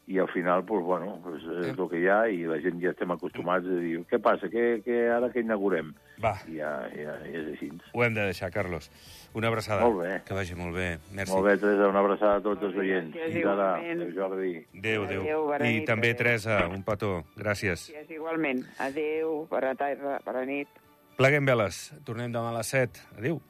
i 0.07 0.19
al 0.19 0.27
final, 0.27 0.65
pues, 0.65 0.83
bueno, 0.83 1.19
pues, 1.23 1.43
és 1.43 1.77
el 1.77 1.87
que 1.89 1.99
hi 2.01 2.07
ha 2.11 2.27
i 2.27 2.41
la 2.43 2.57
gent 2.59 2.81
ja 2.81 2.91
estem 2.91 3.11
acostumats 3.13 3.63
a 3.65 3.77
dir 3.79 4.01
què 4.09 4.19
passa, 4.19 4.49
què, 4.51 4.81
què, 4.83 4.97
ara 5.15 5.29
que 5.31 5.39
inaugurem? 5.39 5.93
Va, 6.23 6.33
I 6.47 6.57
ja, 6.59 6.73
ja, 6.91 7.15
ja 7.23 7.39
és 7.39 7.53
així. 7.53 7.69
ho 7.93 8.03
hem 8.03 8.17
de 8.17 8.25
deixar, 8.27 8.51
Carlos. 8.51 8.89
Una 9.33 9.47
abraçada. 9.47 9.87
Molt 9.87 10.03
bé. 10.03 10.17
Que 10.27 10.35
vagi 10.35 10.55
molt 10.59 10.75
bé. 10.75 10.89
Merci. 11.15 11.31
Molt 11.33 11.47
bé, 11.47 11.55
Teresa, 11.57 11.87
una 11.87 12.03
abraçada 12.03 12.35
a 12.37 12.43
tots 12.43 12.67
els 12.67 12.75
oients. 12.83 13.15
Fins 13.15 13.47
ara, 13.49 13.69
adéu, 13.79 14.11
Jordi. 14.13 14.53
Adéu, 14.77 15.07
adéu. 15.07 15.23
Adéu, 15.23 15.47
I 15.55 15.71
nit, 15.79 15.87
també, 15.87 16.11
adéu. 16.11 16.19
Teresa, 16.19 16.59
un 16.67 16.83
petó. 16.83 17.13
Gràcies. 17.39 17.87
Gràcies, 17.89 18.11
igualment. 18.11 18.65
Adéu, 18.83 19.47
bona 19.49 19.73
tarda, 19.79 20.19
bona 20.27 20.45
nit. 20.45 20.67
Pleguem 21.17 21.45
veles. 21.45 21.93
Tornem 22.05 22.31
demà 22.33 22.51
a 22.51 22.57
les 22.59 22.75
7. 22.75 23.07
Adéu. 23.17 23.41